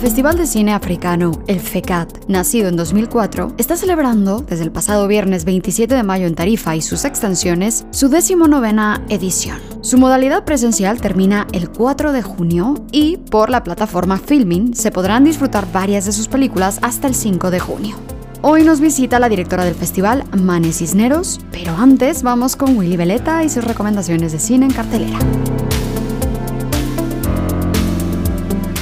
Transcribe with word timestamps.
Festival 0.00 0.38
de 0.38 0.46
Cine 0.46 0.74
Africano, 0.74 1.42
el 1.48 1.58
FECAT, 1.58 2.28
nacido 2.28 2.68
en 2.68 2.76
2004, 2.76 3.54
está 3.58 3.76
celebrando, 3.76 4.38
desde 4.48 4.62
el 4.62 4.70
pasado 4.70 5.08
viernes 5.08 5.44
27 5.44 5.92
de 5.92 6.02
mayo 6.04 6.28
en 6.28 6.36
Tarifa 6.36 6.76
y 6.76 6.82
sus 6.82 7.04
extensiones, 7.04 7.84
su 7.90 8.08
decimonovena 8.08 9.04
edición. 9.08 9.58
Su 9.80 9.98
modalidad 9.98 10.44
presencial 10.44 11.00
termina 11.00 11.48
el 11.52 11.68
4 11.68 12.12
de 12.12 12.22
junio 12.22 12.76
y, 12.92 13.16
por 13.16 13.50
la 13.50 13.64
plataforma 13.64 14.18
Filming, 14.18 14.72
se 14.72 14.92
podrán 14.92 15.24
disfrutar 15.24 15.66
varias 15.72 16.04
de 16.04 16.12
sus 16.12 16.28
películas 16.28 16.78
hasta 16.80 17.08
el 17.08 17.16
5 17.16 17.50
de 17.50 17.58
junio. 17.58 17.96
Hoy 18.40 18.62
nos 18.62 18.80
visita 18.80 19.18
la 19.18 19.28
directora 19.28 19.64
del 19.64 19.74
festival, 19.74 20.22
Mane 20.32 20.72
Cisneros, 20.72 21.40
pero 21.50 21.76
antes 21.76 22.22
vamos 22.22 22.54
con 22.54 22.76
Willy 22.76 22.96
Veleta 22.96 23.42
y 23.42 23.48
sus 23.48 23.64
recomendaciones 23.64 24.30
de 24.30 24.38
cine 24.38 24.66
en 24.66 24.72
cartelera. 24.72 25.18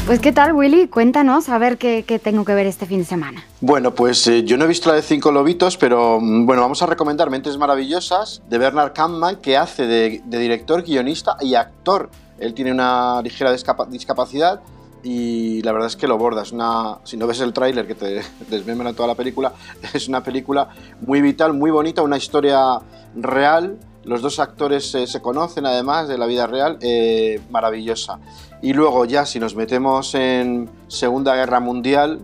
Pues 0.06 0.20
qué 0.20 0.30
tal, 0.30 0.52
Willy, 0.52 0.86
cuéntanos 0.86 1.48
a 1.48 1.58
ver 1.58 1.78
qué, 1.78 2.20
tengo 2.22 2.44
que 2.44 2.54
ver 2.54 2.64
este 2.66 2.86
fin 2.86 3.00
de 3.00 3.04
semana. 3.04 3.44
Bueno, 3.60 3.92
pues 3.92 4.24
eh, 4.28 4.44
yo 4.44 4.56
no 4.56 4.64
he 4.64 4.68
visto 4.68 4.88
la 4.88 4.94
de 4.94 5.02
Cinco 5.02 5.32
Lobitos, 5.32 5.76
pero 5.76 6.20
mm, 6.20 6.46
bueno, 6.46 6.62
vamos 6.62 6.80
a 6.80 6.86
recomendar 6.86 7.28
Mentes 7.28 7.58
Maravillosas 7.58 8.40
de 8.48 8.56
Bernard 8.56 8.92
Kampmann, 8.92 9.40
que 9.40 9.56
hace 9.56 9.88
de, 9.88 10.22
director, 10.26 10.84
guionista 10.84 11.36
y 11.40 11.56
actor. 11.56 12.08
Él 12.38 12.54
tiene 12.54 12.70
una 12.70 13.20
ligera 13.20 13.50
discapacidad 13.50 14.60
y 15.02 15.60
la 15.62 15.72
verdad 15.72 15.88
es 15.88 15.96
que 15.96 16.06
lo 16.06 16.16
bordas. 16.18 16.52
Una, 16.52 16.98
si 17.02 17.16
no 17.16 17.26
ves 17.26 17.40
el 17.40 17.52
tráiler 17.52 17.88
que 17.88 17.96
te 17.96 18.22
desmembra 18.48 18.92
toda 18.92 19.08
la 19.08 19.16
película, 19.16 19.54
es 19.92 20.06
una 20.06 20.22
película 20.22 20.68
muy 21.00 21.20
vital, 21.20 21.52
muy 21.52 21.72
bonita, 21.72 22.02
una 22.02 22.16
historia 22.16 22.78
real 23.16 23.76
los 24.06 24.22
dos 24.22 24.38
actores 24.38 24.94
eh, 24.94 25.06
se 25.06 25.20
conocen 25.20 25.66
además 25.66 26.08
de 26.08 26.16
la 26.16 26.26
vida 26.26 26.46
real, 26.46 26.78
eh, 26.80 27.40
maravillosa. 27.50 28.20
Y 28.62 28.72
luego 28.72 29.04
ya 29.04 29.26
si 29.26 29.40
nos 29.40 29.54
metemos 29.54 30.14
en 30.14 30.70
Segunda 30.88 31.34
Guerra 31.34 31.60
Mundial, 31.60 32.20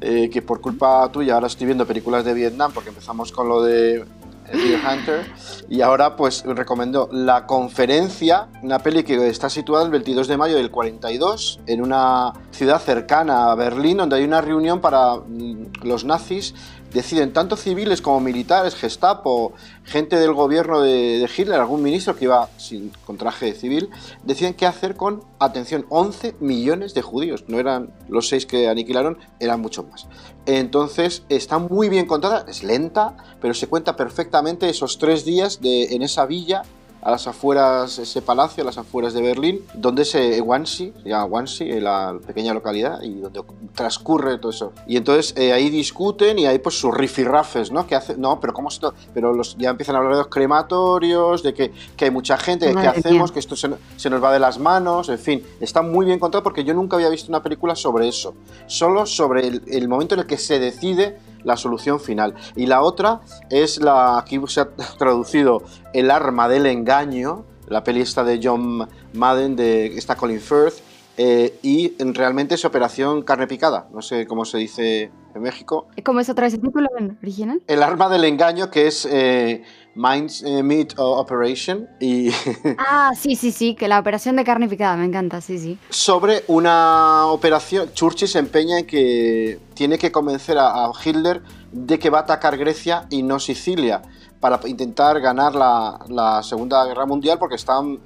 eh, 0.00 0.30
que 0.30 0.40
por 0.40 0.60
culpa 0.60 1.10
tuya 1.12 1.34
ahora 1.34 1.48
estoy 1.48 1.66
viendo 1.66 1.86
películas 1.86 2.24
de 2.24 2.32
Vietnam 2.34 2.70
porque 2.72 2.90
empezamos 2.90 3.32
con 3.32 3.48
lo 3.48 3.62
de 3.62 4.04
Deer 4.52 4.80
Hunter 4.80 5.26
y 5.68 5.80
ahora 5.80 6.16
pues 6.16 6.44
recomiendo 6.44 7.08
La 7.10 7.46
Conferencia, 7.46 8.48
una 8.62 8.78
peli 8.78 9.02
que 9.02 9.28
está 9.28 9.50
situada 9.50 9.84
el 9.84 9.90
22 9.90 10.28
de 10.28 10.36
mayo 10.36 10.56
del 10.56 10.70
42 10.70 11.60
en 11.66 11.82
una 11.82 12.32
ciudad 12.50 12.80
cercana 12.80 13.50
a 13.50 13.54
Berlín 13.54 13.96
donde 13.96 14.16
hay 14.16 14.24
una 14.24 14.40
reunión 14.40 14.80
para 14.80 15.16
mm, 15.16 15.82
los 15.82 16.04
nazis 16.04 16.54
deciden 16.92 17.32
tanto 17.32 17.56
civiles 17.56 18.00
como 18.00 18.20
militares, 18.20 18.74
Gestapo, 18.74 19.52
gente 19.84 20.16
del 20.16 20.32
gobierno 20.32 20.80
de, 20.80 21.28
Hitler, 21.36 21.60
algún 21.60 21.82
ministro 21.82 22.16
que 22.16 22.24
iba 22.24 22.48
sin, 22.56 22.90
con 23.04 23.16
traje 23.16 23.54
civil, 23.54 23.90
deciden 24.24 24.54
qué 24.54 24.66
hacer 24.66 24.96
con, 24.96 25.24
atención, 25.38 25.86
11 25.88 26.36
millones 26.40 26.94
de 26.94 27.02
judíos. 27.02 27.44
No 27.48 27.58
eran 27.58 27.90
los 28.08 28.28
seis 28.28 28.46
que 28.46 28.68
aniquilaron, 28.68 29.18
eran 29.40 29.60
muchos 29.60 29.86
más. 29.88 30.06
Entonces 30.46 31.24
está 31.28 31.58
muy 31.58 31.88
bien 31.88 32.06
contada, 32.06 32.44
es 32.48 32.62
lenta, 32.62 33.16
pero 33.40 33.54
se 33.54 33.66
cuenta 33.66 33.96
perfectamente 33.96 34.68
esos 34.68 34.98
tres 34.98 35.24
días 35.24 35.60
de, 35.60 35.94
en 35.94 36.02
esa 36.02 36.26
villa 36.26 36.62
a 37.06 37.10
las 37.12 37.28
afueras, 37.28 38.00
ese 38.00 38.20
palacio, 38.20 38.64
a 38.64 38.66
las 38.66 38.78
afueras 38.78 39.14
de 39.14 39.22
Berlín, 39.22 39.64
donde 39.74 40.02
es 40.02 40.12
Wannsee, 40.42 40.92
se 41.04 41.08
llama 41.08 41.24
Wannsee, 41.26 41.80
la 41.80 42.18
pequeña 42.26 42.52
localidad, 42.52 43.00
y 43.00 43.20
donde 43.20 43.44
transcurre 43.76 44.38
todo 44.38 44.50
eso. 44.50 44.72
Y 44.88 44.96
entonces 44.96 45.32
eh, 45.36 45.52
ahí 45.52 45.70
discuten 45.70 46.36
y 46.36 46.46
hay 46.46 46.58
pues 46.58 46.80
sus 46.80 46.92
rifirrafes, 46.92 47.70
¿no? 47.70 47.86
Que 47.86 47.94
hace, 47.94 48.16
no, 48.16 48.40
pero 48.40 48.52
¿cómo 48.52 48.70
esto? 48.70 48.92
Pero 49.14 49.32
los, 49.32 49.56
ya 49.56 49.70
empiezan 49.70 49.94
a 49.94 49.98
hablar 49.98 50.14
de 50.14 50.18
los 50.18 50.26
crematorios, 50.26 51.44
de 51.44 51.54
que, 51.54 51.70
que 51.96 52.06
hay 52.06 52.10
mucha 52.10 52.36
gente, 52.38 52.74
¿qué 52.74 52.88
hacemos? 52.88 53.30
Que 53.30 53.38
esto 53.38 53.54
se, 53.54 53.70
se, 53.96 54.10
nos 54.10 54.20
va 54.20 54.32
de 54.32 54.40
las 54.40 54.58
manos, 54.58 55.08
en 55.08 55.20
fin. 55.20 55.46
Está 55.60 55.82
muy 55.82 56.06
bien 56.06 56.18
contado 56.18 56.42
porque 56.42 56.64
yo 56.64 56.74
nunca 56.74 56.96
había 56.96 57.08
visto 57.08 57.30
una 57.30 57.40
película 57.40 57.76
sobre 57.76 58.08
eso. 58.08 58.34
Solo 58.66 59.06
sobre 59.06 59.46
el, 59.46 59.62
el 59.68 59.86
momento 59.86 60.16
en 60.16 60.22
el 60.22 60.26
que 60.26 60.38
se 60.38 60.58
decide 60.58 61.20
la 61.46 61.56
solución 61.56 62.00
final. 62.00 62.34
Y 62.56 62.66
la 62.66 62.82
otra 62.82 63.20
es 63.48 63.80
la, 63.80 64.18
aquí 64.18 64.38
se 64.48 64.60
ha 64.60 64.68
traducido 64.98 65.62
El 65.94 66.10
arma 66.10 66.48
del 66.48 66.66
engaño, 66.66 67.44
la 67.68 67.82
peli 67.84 68.00
esta 68.00 68.24
de 68.24 68.40
John 68.42 68.86
Madden, 69.14 69.56
de 69.56 69.86
esta 69.96 70.16
Colin 70.16 70.40
Firth, 70.40 70.80
eh, 71.16 71.58
y 71.62 71.94
realmente 72.12 72.56
es 72.56 72.64
Operación 72.66 73.22
Carne 73.22 73.46
Picada, 73.46 73.88
no 73.92 74.02
sé 74.02 74.26
cómo 74.26 74.44
se 74.44 74.58
dice 74.58 75.10
en 75.34 75.42
México. 75.42 75.86
¿Cómo 76.04 76.20
es 76.20 76.28
otra 76.28 76.44
vez 76.44 76.54
el 76.54 76.60
título 76.60 76.88
original? 77.22 77.62
El 77.66 77.82
arma 77.82 78.10
del 78.10 78.24
engaño, 78.24 78.70
que 78.70 78.88
es 78.88 79.08
eh, 79.10 79.62
Minds 79.96 80.42
eh, 80.42 80.62
Meat 80.62 80.94
Operation. 80.98 81.88
Y 81.98 82.30
ah, 82.78 83.12
sí, 83.18 83.34
sí, 83.34 83.50
sí, 83.50 83.74
que 83.74 83.88
la 83.88 83.98
operación 83.98 84.36
de 84.36 84.44
carne 84.44 84.68
picada, 84.68 84.96
me 84.96 85.06
encanta, 85.06 85.40
sí, 85.40 85.58
sí. 85.58 85.78
Sobre 85.90 86.44
una 86.46 87.26
operación, 87.26 87.92
Churchill 87.92 88.28
se 88.28 88.38
empeña 88.38 88.78
en 88.78 88.86
que 88.86 89.58
tiene 89.74 89.98
que 89.98 90.12
convencer 90.12 90.58
a 90.58 90.90
Hitler 91.04 91.42
de 91.72 91.98
que 91.98 92.10
va 92.10 92.18
a 92.18 92.22
atacar 92.22 92.56
Grecia 92.56 93.06
y 93.10 93.22
no 93.22 93.40
Sicilia 93.40 94.02
para 94.40 94.60
intentar 94.66 95.20
ganar 95.20 95.54
la, 95.54 96.42
Segunda 96.42 96.84
Guerra 96.84 97.06
Mundial 97.06 97.38
porque 97.38 97.56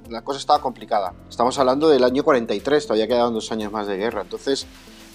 la 0.09 0.21
cosa 0.21 0.39
estaba 0.39 0.59
complicada. 0.59 1.13
Estamos 1.29 1.57
hablando 1.59 1.89
del 1.89 2.03
año 2.03 2.23
43, 2.23 2.87
todavía 2.87 3.07
quedaban 3.07 3.33
dos 3.33 3.51
años 3.51 3.71
más 3.71 3.87
de 3.87 3.97
guerra. 3.97 4.21
Entonces, 4.21 4.65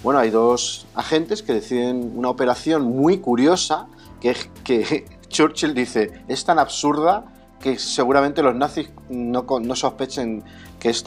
bueno, 0.03 0.19
hay 0.19 0.29
dos 0.29 0.85
agentes 0.95 1.41
que 1.41 1.53
deciden 1.53 2.13
una 2.15 2.29
operación 2.29 2.83
muy 2.83 3.17
curiosa 3.17 3.87
que, 4.21 4.35
que 4.63 5.05
Churchill 5.29 5.73
dice, 5.73 6.23
es 6.27 6.43
tan 6.45 6.59
absurda 6.59 7.25
que 7.59 7.79
seguramente 7.79 8.43
los 8.43 8.55
nazis 8.55 8.89
no, 9.09 9.45
no 9.61 9.75
sospechen 9.75 10.43
que, 10.79 10.89
es 10.89 11.03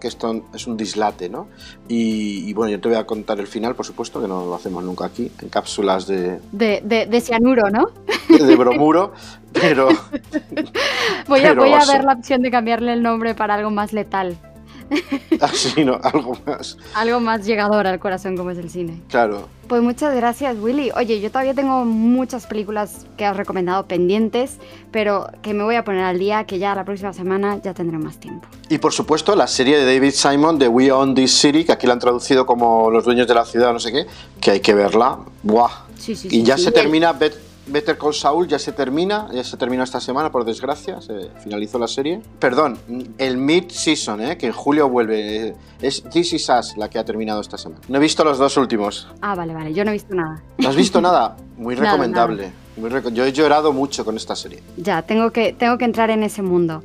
que 0.00 0.08
esto 0.08 0.44
es 0.54 0.66
un 0.66 0.76
dislate, 0.76 1.28
¿no? 1.28 1.48
Y, 1.88 2.52
bueno, 2.52 2.70
yo 2.70 2.80
te 2.80 2.88
voy 2.88 2.96
a 2.96 3.04
contar 3.04 3.40
el 3.40 3.46
final, 3.46 3.74
por 3.74 3.84
supuesto, 3.84 4.20
que 4.20 4.28
no 4.28 4.46
lo 4.46 4.54
hacemos 4.54 4.84
nunca 4.84 5.06
aquí, 5.06 5.30
en 5.42 5.48
cápsulas 5.48 6.06
de... 6.06 6.40
De, 6.52 6.80
de, 7.08 7.20
cianuro, 7.20 7.68
¿no? 7.70 7.90
De, 8.28 8.56
bromuro, 8.56 9.12
pero... 9.52 9.88
voy, 11.26 11.40
a, 11.40 11.54
voy 11.54 11.72
a 11.72 11.84
ver 11.84 12.04
la 12.04 12.12
opción 12.12 12.42
de 12.42 12.50
cambiarle 12.50 12.92
el 12.92 13.02
nombre 13.02 13.34
para 13.34 13.54
algo 13.54 13.70
más 13.70 13.92
letal. 13.92 14.36
Así, 15.40 15.84
¿no? 15.84 15.98
Algo 16.02 16.36
más. 16.46 16.76
Algo 16.94 17.20
más 17.20 17.44
llegador 17.44 17.86
al 17.86 17.98
corazón 17.98 18.36
como 18.36 18.50
es 18.50 18.58
el 18.58 18.70
cine. 18.70 19.00
Claro. 19.08 19.48
Pues 19.68 19.82
muchas 19.82 20.14
gracias, 20.14 20.56
Willy. 20.58 20.90
Oye, 20.96 21.20
yo 21.20 21.30
todavía 21.30 21.52
tengo 21.52 21.84
muchas 21.84 22.46
películas 22.46 23.06
que 23.18 23.26
has 23.26 23.36
recomendado 23.36 23.86
pendientes, 23.86 24.58
pero 24.90 25.26
que 25.42 25.52
me 25.52 25.62
voy 25.62 25.76
a 25.76 25.84
poner 25.84 26.04
al 26.04 26.18
día, 26.18 26.44
que 26.44 26.58
ya 26.58 26.74
la 26.74 26.84
próxima 26.84 27.12
semana 27.12 27.60
ya 27.62 27.74
tendré 27.74 27.98
más 27.98 28.18
tiempo. 28.18 28.48
Y 28.70 28.78
por 28.78 28.92
supuesto, 28.92 29.36
la 29.36 29.46
serie 29.46 29.78
de 29.78 29.84
David 29.84 30.12
Simon 30.12 30.58
de 30.58 30.68
We 30.68 30.90
Own 30.90 31.14
This 31.14 31.32
City, 31.32 31.64
que 31.64 31.72
aquí 31.72 31.86
la 31.86 31.92
han 31.92 31.98
traducido 31.98 32.46
como 32.46 32.90
Los 32.90 33.04
Dueños 33.04 33.28
de 33.28 33.34
la 33.34 33.44
Ciudad, 33.44 33.72
no 33.72 33.78
sé 33.78 33.92
qué, 33.92 34.06
que 34.40 34.52
hay 34.52 34.60
que 34.60 34.72
verla. 34.72 35.18
¡Buah! 35.42 35.70
Sí, 35.98 36.14
sí, 36.16 36.28
y 36.30 36.42
ya 36.44 36.56
se 36.56 36.72
termina 36.72 37.12
Better 37.68 37.96
Call 37.98 38.14
Saul 38.14 38.48
ya 38.48 38.58
se 38.58 38.72
termina, 38.72 39.28
ya 39.32 39.44
se 39.44 39.56
terminó 39.56 39.82
esta 39.82 40.00
semana, 40.00 40.30
por 40.30 40.44
desgracia, 40.44 41.00
se 41.00 41.30
finalizó 41.42 41.78
la 41.78 41.88
serie. 41.88 42.20
Perdón, 42.38 42.78
el 43.18 43.36
mid-season, 43.36 44.20
¿eh? 44.22 44.38
que 44.38 44.46
en 44.46 44.52
julio 44.52 44.88
vuelve. 44.88 45.54
Es 45.80 46.02
This 46.04 46.32
Is 46.32 46.48
Us 46.48 46.76
la 46.76 46.88
que 46.88 46.98
ha 46.98 47.04
terminado 47.04 47.40
esta 47.40 47.58
semana. 47.58 47.80
No 47.88 47.98
he 47.98 48.00
visto 48.00 48.24
los 48.24 48.38
dos 48.38 48.56
últimos. 48.56 49.08
Ah, 49.20 49.34
vale, 49.34 49.54
vale, 49.54 49.72
yo 49.72 49.84
no 49.84 49.90
he 49.90 49.94
visto 49.94 50.14
nada. 50.14 50.42
¿No 50.58 50.68
has 50.68 50.76
visto 50.76 51.00
nada? 51.00 51.36
Muy 51.56 51.74
recomendable. 51.74 52.52
yo 53.12 53.24
he 53.24 53.32
llorado 53.32 53.72
mucho 53.72 54.04
con 54.04 54.16
esta 54.16 54.34
serie. 54.34 54.62
Ya, 54.76 55.02
tengo 55.02 55.30
que, 55.30 55.52
tengo 55.52 55.78
que 55.78 55.84
entrar 55.84 56.10
en 56.10 56.22
ese 56.22 56.42
mundo. 56.42 56.82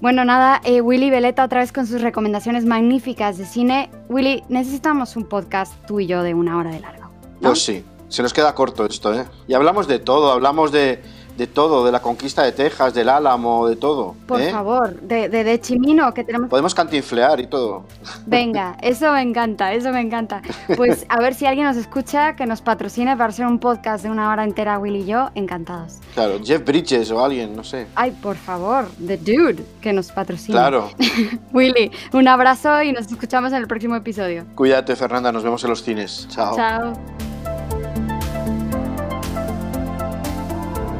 Bueno, 0.00 0.24
nada, 0.24 0.60
eh, 0.64 0.80
Willy 0.80 1.10
Veleta 1.10 1.44
otra 1.44 1.60
vez 1.60 1.72
con 1.72 1.86
sus 1.86 2.00
recomendaciones 2.00 2.64
magníficas 2.64 3.38
de 3.38 3.46
cine. 3.46 3.90
Willy, 4.08 4.42
necesitamos 4.48 5.16
un 5.16 5.28
podcast 5.28 5.74
tú 5.86 6.00
y 6.00 6.06
yo 6.06 6.24
de 6.24 6.34
una 6.34 6.56
hora 6.56 6.70
de 6.70 6.80
largo. 6.80 7.02
Pues 7.40 7.64
sí, 7.64 7.84
se 8.12 8.22
nos 8.22 8.34
queda 8.34 8.54
corto 8.54 8.84
esto, 8.84 9.14
¿eh? 9.14 9.24
Y 9.48 9.54
hablamos 9.54 9.88
de 9.88 9.98
todo, 9.98 10.32
hablamos 10.32 10.70
de, 10.70 11.02
de 11.38 11.46
todo, 11.46 11.82
de 11.82 11.90
la 11.90 12.02
conquista 12.02 12.42
de 12.42 12.52
Texas, 12.52 12.92
del 12.92 13.08
Álamo, 13.08 13.66
de 13.66 13.76
todo. 13.76 14.14
Por 14.26 14.38
¿eh? 14.38 14.50
favor, 14.50 15.00
de, 15.00 15.30
de, 15.30 15.60
Chimino, 15.62 16.12
que 16.12 16.22
tenemos... 16.22 16.50
Podemos 16.50 16.74
cantinflear 16.74 17.40
y 17.40 17.46
todo. 17.46 17.84
Venga, 18.26 18.76
eso 18.82 19.10
me 19.12 19.22
encanta, 19.22 19.72
eso 19.72 19.92
me 19.92 20.02
encanta. 20.02 20.42
Pues 20.76 21.06
a 21.08 21.20
ver 21.20 21.34
si 21.34 21.46
alguien 21.46 21.66
nos 21.66 21.78
escucha, 21.78 22.36
que 22.36 22.44
nos 22.44 22.60
patrocine 22.60 23.16
para 23.16 23.30
hacer 23.30 23.46
un 23.46 23.58
podcast 23.58 24.04
de 24.04 24.10
una 24.10 24.30
hora 24.30 24.44
entera, 24.44 24.78
Willy 24.78 25.00
y 25.00 25.06
yo, 25.06 25.30
encantados. 25.34 26.00
Claro, 26.12 26.38
Jeff 26.44 26.62
Bridges 26.66 27.10
o 27.12 27.24
alguien, 27.24 27.56
no 27.56 27.64
sé. 27.64 27.86
Ay, 27.94 28.10
por 28.10 28.36
favor, 28.36 28.84
The 29.06 29.16
Dude, 29.16 29.64
que 29.80 29.94
nos 29.94 30.12
patrocine. 30.12 30.52
Claro. 30.52 30.90
Willy, 31.54 31.90
un 32.12 32.28
abrazo 32.28 32.82
y 32.82 32.92
nos 32.92 33.06
escuchamos 33.06 33.52
en 33.52 33.58
el 33.62 33.66
próximo 33.66 33.96
episodio. 33.96 34.44
Cuídate, 34.54 34.96
Fernanda, 34.96 35.32
nos 35.32 35.42
vemos 35.42 35.64
en 35.64 35.70
los 35.70 35.82
cines. 35.82 36.26
Chao. 36.28 36.54
Chao. 36.54 37.31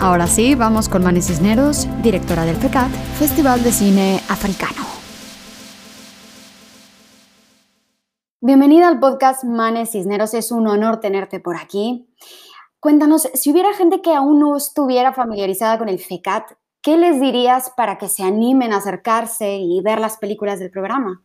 Ahora 0.03 0.27
sí, 0.27 0.57
vamos 0.57 0.89
con 0.89 1.05
Mani 1.05 1.23
Cisneros, 1.23 1.87
directora 2.03 2.45
del 2.45 2.57
FECAT, 2.57 2.91
Festival 3.21 3.63
de 3.63 3.71
Cine 3.71 4.21
Africano. 4.29 4.85
Bienvenida 8.41 8.89
al 8.89 8.99
podcast 8.99 9.45
Manes 9.45 9.93
Cisneros, 9.93 10.35
es 10.35 10.51
un 10.51 10.67
honor 10.67 10.99
tenerte 10.99 11.39
por 11.39 11.55
aquí. 11.55 12.13
Cuéntanos, 12.81 13.29
si 13.35 13.53
hubiera 13.53 13.73
gente 13.75 14.03
que 14.03 14.13
aún 14.13 14.41
no 14.41 14.57
estuviera 14.57 15.13
familiarizada 15.13 15.79
con 15.79 15.89
el 15.89 16.01
FECAT, 16.01 16.51
¿qué 16.81 16.97
les 16.97 17.21
dirías 17.21 17.71
para 17.77 17.97
que 17.97 18.09
se 18.09 18.25
animen 18.25 18.73
a 18.73 18.79
acercarse 18.79 19.59
y 19.59 19.81
ver 19.83 20.01
las 20.01 20.17
películas 20.17 20.59
del 20.59 20.73
programa? 20.73 21.23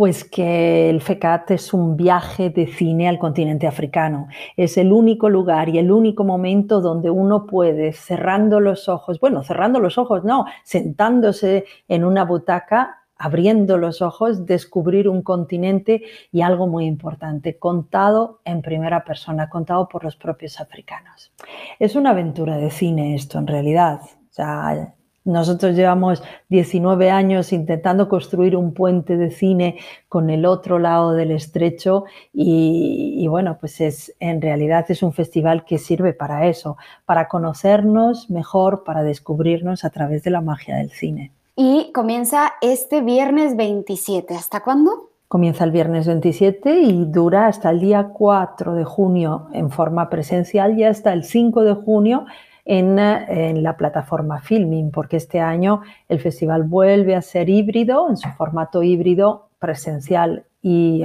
Pues 0.00 0.24
que 0.24 0.88
el 0.88 1.02
FECAT 1.02 1.50
es 1.50 1.74
un 1.74 1.94
viaje 1.94 2.48
de 2.48 2.66
cine 2.66 3.06
al 3.06 3.18
continente 3.18 3.66
africano. 3.66 4.28
Es 4.56 4.78
el 4.78 4.94
único 4.94 5.28
lugar 5.28 5.68
y 5.68 5.76
el 5.76 5.92
único 5.92 6.24
momento 6.24 6.80
donde 6.80 7.10
uno 7.10 7.44
puede, 7.44 7.92
cerrando 7.92 8.60
los 8.60 8.88
ojos, 8.88 9.20
bueno, 9.20 9.42
cerrando 9.42 9.78
los 9.78 9.98
ojos, 9.98 10.24
no, 10.24 10.46
sentándose 10.64 11.66
en 11.86 12.06
una 12.06 12.24
butaca, 12.24 13.02
abriendo 13.18 13.76
los 13.76 14.00
ojos, 14.00 14.46
descubrir 14.46 15.06
un 15.06 15.20
continente 15.20 16.00
y 16.32 16.40
algo 16.40 16.66
muy 16.66 16.86
importante, 16.86 17.58
contado 17.58 18.40
en 18.46 18.62
primera 18.62 19.04
persona, 19.04 19.50
contado 19.50 19.86
por 19.86 20.02
los 20.02 20.16
propios 20.16 20.62
africanos. 20.62 21.30
Es 21.78 21.94
una 21.94 22.12
aventura 22.12 22.56
de 22.56 22.70
cine 22.70 23.14
esto 23.16 23.38
en 23.38 23.46
realidad. 23.46 24.00
O 24.00 24.32
sea, 24.32 24.94
nosotros 25.24 25.76
llevamos 25.76 26.22
19 26.48 27.10
años 27.10 27.52
intentando 27.52 28.08
construir 28.08 28.56
un 28.56 28.72
puente 28.72 29.16
de 29.16 29.30
cine 29.30 29.78
con 30.08 30.30
el 30.30 30.46
otro 30.46 30.78
lado 30.78 31.12
del 31.12 31.30
estrecho 31.30 32.04
y, 32.32 33.26
bueno, 33.28 33.58
pues 33.60 33.80
es 33.80 34.14
en 34.18 34.40
realidad 34.40 34.86
es 34.88 35.02
un 35.02 35.12
festival 35.12 35.64
que 35.64 35.78
sirve 35.78 36.14
para 36.14 36.46
eso, 36.46 36.76
para 37.04 37.28
conocernos 37.28 38.30
mejor, 38.30 38.82
para 38.84 39.02
descubrirnos 39.02 39.84
a 39.84 39.90
través 39.90 40.22
de 40.22 40.30
la 40.30 40.40
magia 40.40 40.76
del 40.76 40.90
cine. 40.90 41.32
Y 41.54 41.92
comienza 41.92 42.54
este 42.62 43.02
viernes 43.02 43.56
27. 43.56 44.34
¿Hasta 44.34 44.62
cuándo? 44.62 45.10
Comienza 45.28 45.64
el 45.64 45.70
viernes 45.70 46.06
27 46.06 46.80
y 46.80 47.04
dura 47.04 47.46
hasta 47.46 47.70
el 47.70 47.80
día 47.80 48.08
4 48.14 48.74
de 48.74 48.84
junio 48.84 49.48
en 49.52 49.70
forma 49.70 50.08
presencial 50.08 50.78
y 50.78 50.84
hasta 50.84 51.12
el 51.12 51.24
5 51.24 51.62
de 51.62 51.74
junio 51.74 52.24
en, 52.70 53.62
la 53.64 53.76
plataforma 53.76 54.40
Filming, 54.40 54.92
porque 54.92 55.16
este 55.16 55.40
año 55.40 55.82
el 56.08 56.20
festival 56.20 56.62
vuelve 56.62 57.16
a 57.16 57.22
ser 57.22 57.48
híbrido, 57.48 58.08
en 58.08 58.16
su 58.16 58.28
formato 58.30 58.84
híbrido 58.84 59.48
presencial 59.58 60.44
y, 60.62 61.02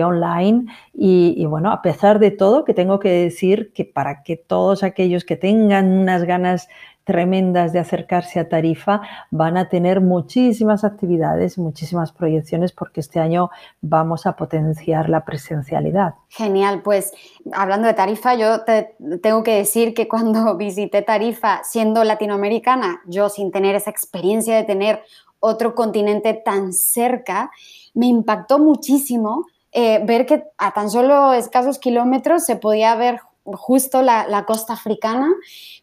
online. 0.00 0.66
Y, 0.94 1.34
y, 1.36 1.46
bueno, 1.46 1.72
a 1.72 1.82
pesar 1.82 2.20
de 2.20 2.30
todo, 2.30 2.64
que 2.64 2.74
tengo 2.74 3.00
que 3.00 3.10
decir 3.10 3.72
que 3.72 3.84
para 3.84 4.22
que 4.22 4.36
todos 4.36 4.84
aquellos 4.84 5.24
que 5.24 5.36
tengan 5.36 5.90
unas 5.90 6.22
ganas 6.22 6.68
tremendas 7.10 7.72
de 7.72 7.80
acercarse 7.80 8.38
a 8.38 8.48
Tarifa, 8.48 9.00
van 9.32 9.56
a 9.56 9.68
tener 9.68 10.00
muchísimas 10.00 10.84
actividades, 10.84 11.58
muchísimas 11.58 12.12
proyecciones, 12.12 12.70
porque 12.70 13.00
este 13.00 13.18
año 13.18 13.50
vamos 13.80 14.26
a 14.26 14.36
potenciar 14.36 15.08
la 15.08 15.24
presencialidad. 15.24 16.14
Genial, 16.28 16.82
pues 16.82 17.12
hablando 17.52 17.88
de 17.88 17.94
Tarifa, 17.94 18.36
yo 18.36 18.62
te 18.62 18.94
tengo 19.20 19.42
que 19.42 19.56
decir 19.56 19.92
que 19.92 20.06
cuando 20.06 20.56
visité 20.56 21.02
Tarifa 21.02 21.62
siendo 21.64 22.04
latinoamericana, 22.04 23.00
yo 23.06 23.28
sin 23.28 23.50
tener 23.50 23.74
esa 23.74 23.90
experiencia 23.90 24.54
de 24.54 24.62
tener 24.62 25.02
otro 25.40 25.74
continente 25.74 26.34
tan 26.34 26.72
cerca, 26.72 27.50
me 27.92 28.06
impactó 28.06 28.60
muchísimo 28.60 29.46
eh, 29.72 30.00
ver 30.04 30.26
que 30.26 30.44
a 30.58 30.72
tan 30.72 30.90
solo 30.90 31.32
escasos 31.32 31.80
kilómetros 31.80 32.44
se 32.44 32.54
podía 32.54 32.94
ver 32.94 33.20
justo 33.44 34.02
la, 34.02 34.44
costa 34.46 34.72
africana. 34.74 35.28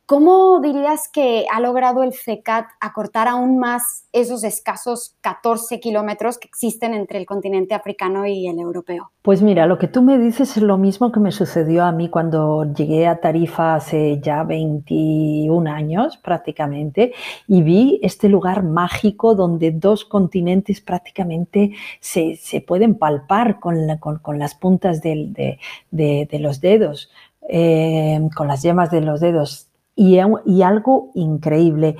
¿Cómo 0.05 0.59
dirías 0.61 1.09
que 1.11 1.45
ha 1.51 1.59
logrado 1.59 2.03
el 2.03 2.13
FECAT 2.13 2.65
acortar 2.79 3.27
aún 3.27 3.59
más 3.59 4.05
esos 4.13 4.43
escasos 4.43 5.15
14 5.21 5.79
kilómetros 5.79 6.37
que 6.37 6.47
existen 6.47 6.93
entre 6.93 7.19
el 7.19 7.25
continente 7.25 7.73
africano 7.73 8.25
y 8.25 8.47
el 8.47 8.59
europeo? 8.59 9.11
Pues 9.21 9.41
mira, 9.41 9.65
lo 9.65 9.77
que 9.77 9.87
tú 9.87 10.01
me 10.01 10.17
dices 10.17 10.55
es 10.55 10.63
lo 10.63 10.77
mismo 10.77 11.11
que 11.11 11.19
me 11.19 11.31
sucedió 11.31 11.83
a 11.83 11.91
mí 11.91 12.09
cuando 12.09 12.71
llegué 12.73 13.07
a 13.07 13.19
Tarifa 13.19 13.75
hace 13.75 14.19
ya 14.21 14.43
21 14.43 15.69
años 15.69 16.17
prácticamente 16.17 17.13
y 17.47 17.61
vi 17.61 17.99
este 18.01 18.29
lugar 18.29 18.63
mágico 18.63 19.35
donde 19.35 19.71
dos 19.71 20.05
continentes 20.05 20.79
prácticamente 20.79 21.71
se, 21.99 22.37
pueden 22.65 22.95
palpar 22.95 23.59
con, 23.59 23.87
las 24.37 24.55
puntas 24.55 25.01
de 25.01 25.59
los 25.91 26.61
dedos. 26.61 27.09
Eh, 27.49 28.19
con 28.35 28.47
las 28.47 28.61
yemas 28.61 28.91
de 28.91 29.01
los 29.01 29.21
dedos. 29.21 29.69
Y, 29.95 30.19
y 30.45 30.61
algo 30.61 31.11
increíble, 31.15 31.95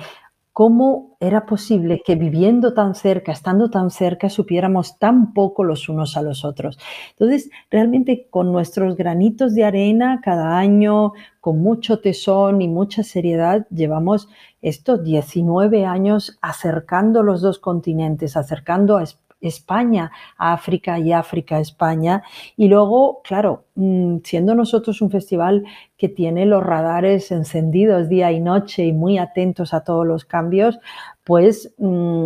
cómo 0.52 1.16
era 1.20 1.46
posible 1.46 2.02
que 2.04 2.16
viviendo 2.16 2.74
tan 2.74 2.94
cerca, 2.94 3.32
estando 3.32 3.70
tan 3.70 3.90
cerca, 3.90 4.28
supiéramos 4.28 4.98
tan 4.98 5.32
poco 5.32 5.64
los 5.64 5.88
unos 5.88 6.16
a 6.16 6.22
los 6.22 6.44
otros. 6.44 6.78
Entonces, 7.10 7.50
realmente 7.70 8.26
con 8.28 8.52
nuestros 8.52 8.96
granitos 8.96 9.54
de 9.54 9.64
arena 9.64 10.20
cada 10.22 10.58
año, 10.58 11.12
con 11.40 11.60
mucho 11.62 12.00
tesón 12.00 12.60
y 12.60 12.68
mucha 12.68 13.02
seriedad, 13.02 13.66
llevamos 13.70 14.28
estos 14.60 15.02
19 15.02 15.86
años 15.86 16.38
acercando 16.42 17.22
los 17.22 17.40
dos 17.40 17.58
continentes, 17.58 18.36
acercando 18.36 18.96
a 18.96 19.04
España 19.04 19.27
España 19.40 20.10
a 20.36 20.52
África 20.52 20.98
y 20.98 21.12
África 21.12 21.56
a 21.56 21.60
España. 21.60 22.22
Y 22.56 22.68
luego, 22.68 23.20
claro, 23.22 23.64
mm, 23.74 24.18
siendo 24.24 24.54
nosotros 24.54 25.00
un 25.00 25.10
festival 25.10 25.64
que 25.96 26.08
tiene 26.08 26.46
los 26.46 26.62
radares 26.62 27.30
encendidos 27.30 28.08
día 28.08 28.32
y 28.32 28.40
noche 28.40 28.84
y 28.84 28.92
muy 28.92 29.18
atentos 29.18 29.74
a 29.74 29.84
todos 29.84 30.06
los 30.06 30.24
cambios, 30.24 30.78
pues 31.24 31.74
mm, 31.78 32.24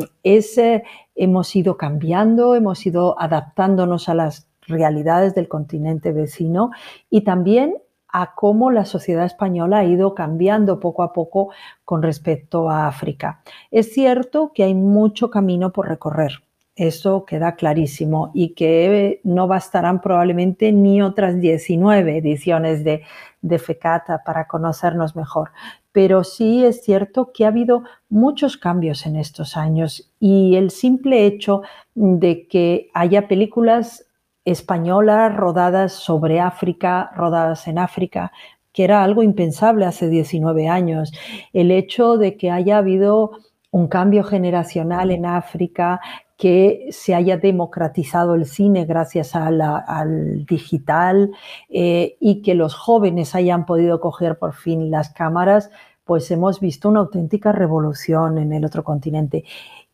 hemos 1.14 1.56
ido 1.56 1.76
cambiando, 1.76 2.54
hemos 2.54 2.86
ido 2.86 3.20
adaptándonos 3.20 4.08
a 4.08 4.14
las 4.14 4.48
realidades 4.66 5.34
del 5.34 5.48
continente 5.48 6.12
vecino 6.12 6.70
y 7.10 7.22
también 7.22 7.74
a 8.12 8.34
cómo 8.34 8.70
la 8.70 8.84
sociedad 8.84 9.24
española 9.24 9.78
ha 9.78 9.84
ido 9.84 10.14
cambiando 10.14 10.78
poco 10.78 11.02
a 11.02 11.12
poco 11.12 11.50
con 11.84 12.02
respecto 12.02 12.68
a 12.68 12.86
África. 12.86 13.42
Es 13.70 13.92
cierto 13.92 14.52
que 14.54 14.64
hay 14.64 14.74
mucho 14.74 15.30
camino 15.30 15.72
por 15.72 15.88
recorrer. 15.88 16.42
Eso 16.74 17.26
queda 17.26 17.54
clarísimo 17.54 18.30
y 18.32 18.54
que 18.54 19.20
no 19.24 19.46
bastarán 19.46 20.00
probablemente 20.00 20.72
ni 20.72 21.02
otras 21.02 21.38
19 21.38 22.16
ediciones 22.16 22.82
de, 22.82 23.02
de 23.42 23.58
FECATA 23.58 24.22
para 24.24 24.46
conocernos 24.46 25.14
mejor. 25.14 25.50
Pero 25.92 26.24
sí 26.24 26.64
es 26.64 26.82
cierto 26.82 27.30
que 27.32 27.44
ha 27.44 27.48
habido 27.48 27.82
muchos 28.08 28.56
cambios 28.56 29.04
en 29.04 29.16
estos 29.16 29.58
años 29.58 30.10
y 30.18 30.56
el 30.56 30.70
simple 30.70 31.26
hecho 31.26 31.60
de 31.94 32.46
que 32.48 32.88
haya 32.94 33.28
películas 33.28 34.06
españolas 34.44 35.36
rodadas 35.36 35.92
sobre 35.92 36.40
África, 36.40 37.10
rodadas 37.14 37.68
en 37.68 37.78
África, 37.78 38.32
que 38.72 38.84
era 38.84 39.04
algo 39.04 39.22
impensable 39.22 39.84
hace 39.84 40.08
19 40.08 40.68
años. 40.68 41.12
El 41.52 41.70
hecho 41.70 42.16
de 42.16 42.36
que 42.36 42.50
haya 42.50 42.78
habido 42.78 43.32
un 43.70 43.88
cambio 43.88 44.24
generacional 44.24 45.10
en 45.10 45.26
África, 45.26 46.00
que 46.42 46.88
se 46.90 47.14
haya 47.14 47.36
democratizado 47.36 48.34
el 48.34 48.46
cine 48.46 48.84
gracias 48.84 49.36
al 49.36 50.44
digital 50.44 51.30
eh, 51.68 52.16
y 52.18 52.42
que 52.42 52.56
los 52.56 52.74
jóvenes 52.74 53.36
hayan 53.36 53.64
podido 53.64 54.00
coger 54.00 54.40
por 54.40 54.52
fin 54.52 54.90
las 54.90 55.10
cámaras, 55.10 55.70
pues 56.02 56.28
hemos 56.32 56.58
visto 56.58 56.88
una 56.88 56.98
auténtica 56.98 57.52
revolución 57.52 58.38
en 58.38 58.52
el 58.52 58.64
otro 58.64 58.82
continente. 58.82 59.44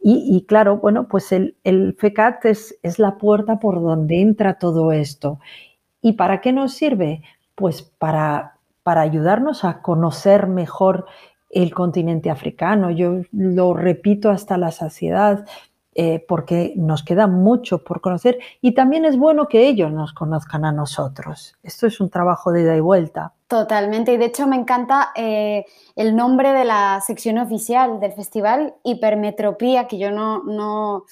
Y, 0.00 0.46
claro, 0.49 0.78
bueno, 0.78 1.06
pues 1.06 1.32
el, 1.32 1.54
FECAT 1.99 2.46
es, 2.46 2.78
es 2.82 2.99
la 2.99 3.18
puerta 3.18 3.58
por 3.58 3.82
donde 3.82 4.23
entra 4.23 4.54
todo 4.54 4.90
esto. 4.92 5.40
¿Y 6.00 6.14
para 6.14 6.40
qué 6.40 6.54
nos 6.54 6.73
sirve? 6.73 7.20
Pues 7.56 7.82
para, 7.82 8.54
para 8.82 9.02
ayudarnos 9.02 9.66
a 9.66 9.82
conocer 9.82 10.46
mejor 10.46 11.04
el 11.50 11.75
continente 11.75 12.30
africano. 12.30 12.90
Yo 12.90 13.20
lo 13.32 13.75
repito 13.75 14.30
hasta 14.30 14.56
la 14.56 14.70
saciedad. 14.70 15.44
Eh, 16.00 16.25
porque 16.28 16.75
nos 16.76 17.02
queda 17.02 17.26
mucho 17.26 17.83
por 17.83 18.00
conocer 18.00 18.38
y 18.61 18.73
también 18.73 19.05
es 19.05 19.17
bueno 19.17 19.49
que 19.49 19.67
ellos 19.67 19.90
nos 19.90 20.12
conozcan 20.12 20.64
a 20.64 20.71
nosotros. 20.71 21.57
Esto 21.64 21.88
es 21.88 22.00
un 22.00 22.09
trabajo 22.09 22.52
de 22.52 22.62
ida 22.62 22.76
y 22.76 22.81
vuelta. 22.81 23.33
Totalmente, 23.49 24.12
y 24.12 24.17
de 24.17 24.26
hecho 24.26 24.47
me 24.47 24.55
encanta 24.55 25.11
eh, 25.17 25.64
el 25.97 26.14
nombre 26.14 26.52
de 26.52 26.64
la 26.64 27.00
sección 27.05 27.38
oficial 27.38 27.99
del 27.99 28.12
festival, 28.12 28.76
Hipermetropía, 28.85 29.88
que 29.88 29.99
yo 29.99 30.12
no, 30.12 30.45
no, 30.45 31.02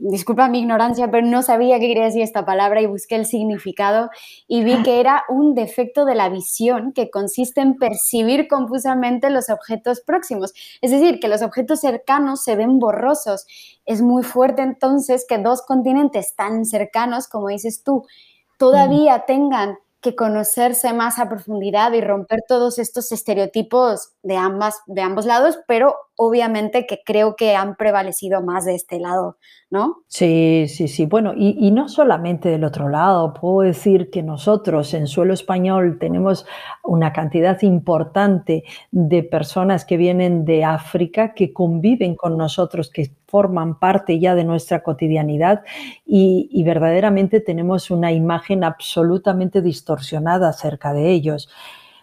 disculpa 0.00 0.48
mi 0.48 0.60
ignorancia, 0.60 1.10
pero 1.10 1.26
no 1.26 1.42
sabía 1.42 1.78
qué 1.78 1.88
quería 1.88 2.04
decir 2.04 2.22
esta 2.22 2.46
palabra 2.46 2.80
y 2.80 2.86
busqué 2.86 3.16
el 3.16 3.26
significado 3.26 4.08
y 4.48 4.64
vi 4.64 4.82
que 4.82 5.00
era 5.00 5.24
un 5.28 5.54
defecto 5.54 6.06
de 6.06 6.14
la 6.14 6.30
visión 6.30 6.92
que 6.92 7.10
consiste 7.10 7.60
en 7.60 7.76
percibir 7.76 8.48
confusamente 8.48 9.28
los 9.28 9.50
objetos 9.50 10.00
próximos. 10.00 10.54
Es 10.80 10.90
decir, 10.90 11.20
que 11.20 11.28
los 11.28 11.42
objetos 11.42 11.80
cercanos 11.80 12.42
se 12.42 12.56
ven 12.56 12.78
borrosos. 12.78 13.46
Es 13.84 14.00
muy 14.00 14.22
fuerte 14.22 14.62
entonces 14.62 15.26
que 15.28 15.38
dos 15.38 15.62
continentes 15.62 16.34
tan 16.34 16.64
cercanos, 16.64 17.28
como 17.28 17.48
dices 17.48 17.82
tú, 17.84 18.06
todavía 18.58 19.24
tengan 19.26 19.76
que 20.00 20.14
conocerse 20.14 20.92
más 20.92 21.18
a 21.18 21.28
profundidad 21.28 21.92
y 21.92 22.00
romper 22.00 22.40
todos 22.46 22.78
estos 22.78 23.12
estereotipos 23.12 24.12
de, 24.22 24.36
ambas, 24.36 24.80
de 24.86 25.02
ambos 25.02 25.26
lados, 25.26 25.58
pero 25.66 25.96
obviamente 26.16 26.86
que 26.86 27.02
creo 27.04 27.36
que 27.36 27.54
han 27.54 27.76
prevalecido 27.76 28.42
más 28.42 28.64
de 28.64 28.74
este 28.74 28.98
lado, 28.98 29.36
¿no? 29.70 29.98
Sí, 30.08 30.66
sí, 30.68 30.88
sí. 30.88 31.06
Bueno, 31.06 31.34
y, 31.36 31.70
no 31.70 31.88
solamente 31.88 32.48
del 32.48 32.64
otro 32.64 32.88
lado, 32.88 33.34
puedo 33.34 33.60
decir 33.60 34.10
que 34.10 34.22
nosotros 34.22 34.94
en 34.94 35.06
suelo 35.06 35.34
español 35.34 35.98
tenemos 36.00 36.46
una 36.82 37.12
cantidad 37.12 37.60
importante 37.62 38.64
de 38.90 39.22
personas 39.22 39.84
que 39.84 39.96
vienen 39.96 40.44
de 40.44 40.64
África, 40.64 41.34
que 41.34 41.52
conviven 41.52 42.16
con 42.16 42.38
nosotros, 42.38 42.90
que 42.90 43.12
forman 43.26 43.78
parte 43.78 44.18
ya 44.18 44.34
de 44.34 44.44
nuestra 44.44 44.82
cotidianidad 44.82 45.64
y 46.06 46.62
verdaderamente 46.64 47.40
tenemos 47.40 47.90
una 47.90 48.12
imagen 48.12 48.64
absolutamente 48.64 49.60
distorsionada 49.60 50.48
acerca 50.48 50.92
de 50.92 51.10
ellos. 51.10 51.48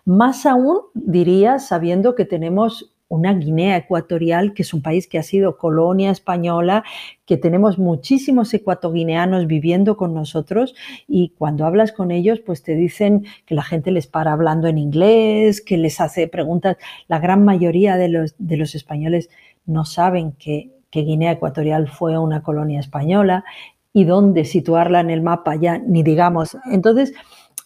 Más 0.06 0.46
aún, 0.46 0.82
diría, 0.94 1.60
sabiendo 1.60 2.14
que 2.14 2.26
tenemos 2.26 2.93
una 3.14 3.34
Guinea 3.34 3.78
Ecuatorial, 3.78 4.54
que 4.56 4.64
es 4.64 4.74
un 4.74 4.82
país 4.82 5.08
que 5.08 5.20
ha 5.20 5.24
sido 5.24 5.58
colonia 5.58 6.10
española, 6.10 6.84
que 7.28 7.38
tenemos 7.38 7.78
muchísimos 7.78 8.52
ecuatoguineanos 8.56 9.46
viviendo 9.46 9.98
con 9.98 10.16
nosotros 10.16 10.74
y 11.08 11.30
cuando 11.38 11.66
hablas 11.66 11.92
con 11.92 12.10
ellos, 12.10 12.40
pues 12.40 12.64
te 12.64 12.74
dicen 12.76 13.26
que 13.46 13.54
la 13.54 13.62
gente 13.62 13.92
les 13.92 14.08
para 14.08 14.34
hablando 14.34 14.68
en 14.68 14.80
inglés, 14.80 15.62
que 15.62 15.78
les 15.78 16.02
hace 16.02 16.28
preguntas. 16.28 16.78
La 17.08 17.20
gran 17.20 17.46
mayoría 17.46 17.98
de 17.98 18.10
los, 18.10 18.34
de 18.40 18.58
los 18.58 18.74
españoles 18.74 19.30
no 19.68 19.86
saben 19.86 20.32
que, 20.32 20.72
que 20.90 21.02
Guinea 21.02 21.34
Ecuatorial 21.34 21.88
fue 21.90 22.18
una 22.18 22.42
colonia 22.42 22.80
española 22.80 23.46
y 23.94 24.06
dónde 24.06 24.44
situarla 24.44 25.02
en 25.02 25.12
el 25.12 25.22
mapa 25.22 25.56
ya, 25.56 25.78
ni 25.78 26.02
digamos. 26.02 26.58
Entonces, 26.72 27.14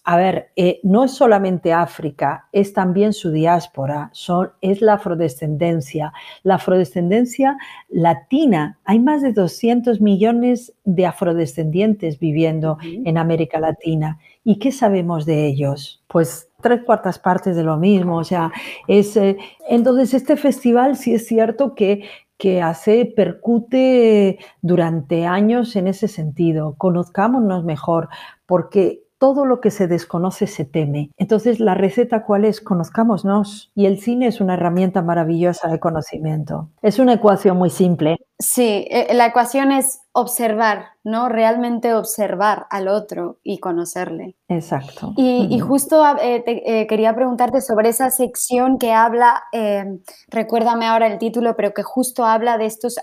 a 0.09 0.15
ver, 0.15 0.51
eh, 0.55 0.79
no 0.83 1.03
es 1.03 1.11
solamente 1.11 1.73
África, 1.73 2.47
es 2.53 2.71
también 2.71 3.11
su 3.11 3.29
diáspora, 3.29 4.09
son, 4.13 4.51
es 4.61 4.81
la 4.81 4.93
afrodescendencia. 4.93 6.13
La 6.43 6.55
afrodescendencia 6.55 7.57
latina, 7.89 8.79
hay 8.85 8.99
más 8.99 9.21
de 9.21 9.33
200 9.33 9.99
millones 9.99 10.73
de 10.85 11.05
afrodescendientes 11.05 12.19
viviendo 12.19 12.77
en 12.81 13.17
América 13.17 13.59
Latina. 13.59 14.17
¿Y 14.45 14.59
qué 14.59 14.71
sabemos 14.71 15.25
de 15.25 15.45
ellos? 15.45 16.01
Pues 16.07 16.51
tres 16.61 16.83
cuartas 16.85 17.19
partes 17.19 17.57
de 17.57 17.63
lo 17.65 17.75
mismo. 17.75 18.15
O 18.15 18.23
sea, 18.23 18.53
es, 18.87 19.17
eh, 19.17 19.35
entonces 19.67 20.13
este 20.13 20.37
festival 20.37 20.95
sí 20.95 21.15
es 21.15 21.27
cierto 21.27 21.75
que 21.75 22.05
que 22.37 22.61
hace, 22.61 23.11
percute 23.15 24.37
durante 24.61 25.25
años 25.25 25.75
en 25.75 25.87
ese 25.87 26.07
sentido. 26.07 26.75
Conozcámonos 26.77 27.63
mejor, 27.63 28.09
porque 28.45 29.06
todo 29.17 29.45
lo 29.45 29.61
que 29.61 29.71
se 29.71 29.87
desconoce 29.87 30.47
se 30.47 30.65
teme. 30.65 31.11
Entonces, 31.17 31.59
¿la 31.59 31.73
receta 31.73 32.23
cuál 32.23 32.45
es? 32.45 32.61
Conozcámonos. 32.61 33.71
Y 33.75 33.85
el 33.85 33.99
cine 33.99 34.27
es 34.27 34.41
una 34.41 34.55
herramienta 34.55 35.01
maravillosa 35.01 35.67
de 35.69 35.79
conocimiento. 35.79 36.69
Es 36.81 36.99
una 36.99 37.13
ecuación 37.13 37.57
muy 37.57 37.69
simple. 37.69 38.17
Sí, 38.39 38.85
eh, 38.91 39.15
la 39.15 39.25
ecuación 39.25 39.71
es 39.71 40.01
observar, 40.11 40.89
¿no? 41.03 41.27
Realmente 41.27 41.95
observar 41.95 42.67
al 42.69 42.87
otro 42.87 43.39
y 43.41 43.57
conocerle. 43.57 44.35
Exacto. 44.47 45.13
Y, 45.17 45.59
justo 45.59 46.03
eh, 46.21 46.43
eh, 46.45 46.85
quería 46.85 47.15
preguntarte 47.15 47.61
sobre 47.61 47.89
esa 47.89 48.11
sección 48.11 48.77
que 48.77 48.93
habla, 48.93 49.43
recuérdame 50.27 50.85
ahora 50.85 51.07
el 51.07 51.17
título, 51.17 51.55
pero 51.55 51.73
que 51.73 51.81
justo 51.81 52.25
habla 52.25 52.59
de 52.59 52.67
estos 52.67 52.99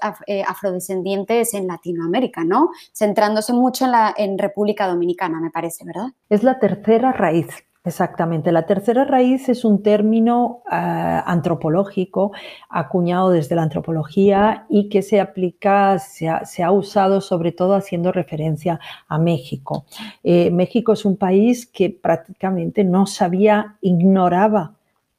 afrodescendientes 0.47 1.55
en 1.55 1.67
Latinoamérica, 1.67 2.45
¿no? 2.45 2.71
Centrándose 2.93 3.53
mucho 3.53 3.87
en, 3.87 3.91
la, 3.91 4.15
en 4.17 4.39
República 4.39 4.87
Dominicana, 4.87 5.41
me 5.41 5.51
parece, 5.51 5.85
¿verdad? 5.85 6.09
Es 6.29 6.45
la 6.45 6.59
tercera 6.61 7.13
raíz 7.13 7.49
Exactamente. 7.87 8.51
La 8.51 8.65
tercera 8.65 9.05
raíz 9.05 9.51
es 9.51 9.63
un 9.63 9.83
término 9.83 10.63
eh, 10.73 10.75
antropológico 10.75 12.33
acuñado 12.71 13.29
desde 13.29 13.57
la 13.57 13.63
antropología 13.63 14.65
y 14.71 14.89
que 14.89 15.03
se 15.03 15.21
aplica, 15.21 15.99
se 15.99 16.29
ha, 16.29 16.73
usado 16.73 17.21
sobre 17.21 17.53
todo 17.53 17.75
haciendo 17.75 18.11
referencia 18.11 18.81
a 19.07 19.19
México. 19.19 19.85
Eh, 20.23 20.51
México 20.51 20.95
es 20.95 21.05
un 21.05 21.19
país 21.19 21.67
que 21.67 21.91
prácticamente 21.91 22.85
no 22.85 23.05
sabía, 23.05 23.77
ignoraba 23.83 24.73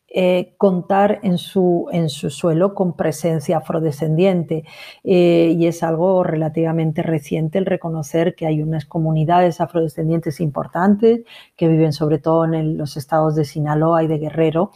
eh, 0.08 0.54
contar 0.58 1.20
en 1.24 1.38
su, 1.38 1.88
en 1.92 2.10
su 2.10 2.30
suelo 2.30 2.74
con 2.74 2.96
presencia 2.96 3.58
afrodescendiente. 3.58 4.64
Eh, 5.04 5.56
y 5.58 5.68
es 5.68 5.84
algo 5.84 6.24
relativamente 6.24 7.02
reciente 7.02 7.58
el 7.58 7.66
reconocer 7.66 8.36
que 8.36 8.46
hay 8.46 8.62
unas 8.62 8.86
comunidades 8.86 9.60
afrodescendientes 9.62 10.40
importantes 10.40 11.22
que 11.58 11.68
viven 11.68 11.92
sobre 11.92 12.20
todo 12.20 12.46
en 12.46 12.78
los 12.78 12.98
estados 12.98 13.36
de 13.36 13.46
Sinaloa 13.46 14.04
y 14.04 14.08
de 14.08 14.20
Guerrero. 14.20 14.72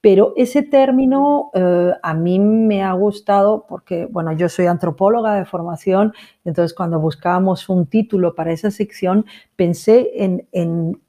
Pero 0.00 0.34
ese 0.36 0.62
término 0.62 1.50
eh, 1.54 1.92
a 2.02 2.14
mí 2.14 2.38
me 2.38 2.82
ha 2.82 2.92
gustado 2.92 3.64
porque, 3.66 4.06
bueno, 4.06 4.32
yo 4.32 4.48
soy 4.48 4.66
antropóloga 4.66 5.34
de 5.34 5.46
formación, 5.46 6.12
entonces 6.44 6.74
cuando 6.74 7.00
buscábamos 7.00 7.68
un 7.68 7.86
título 7.86 8.34
para 8.34 8.52
esa 8.52 8.70
sección 8.70 9.24
pensé 9.56 10.10
en, 10.22 10.46
en 10.52 11.00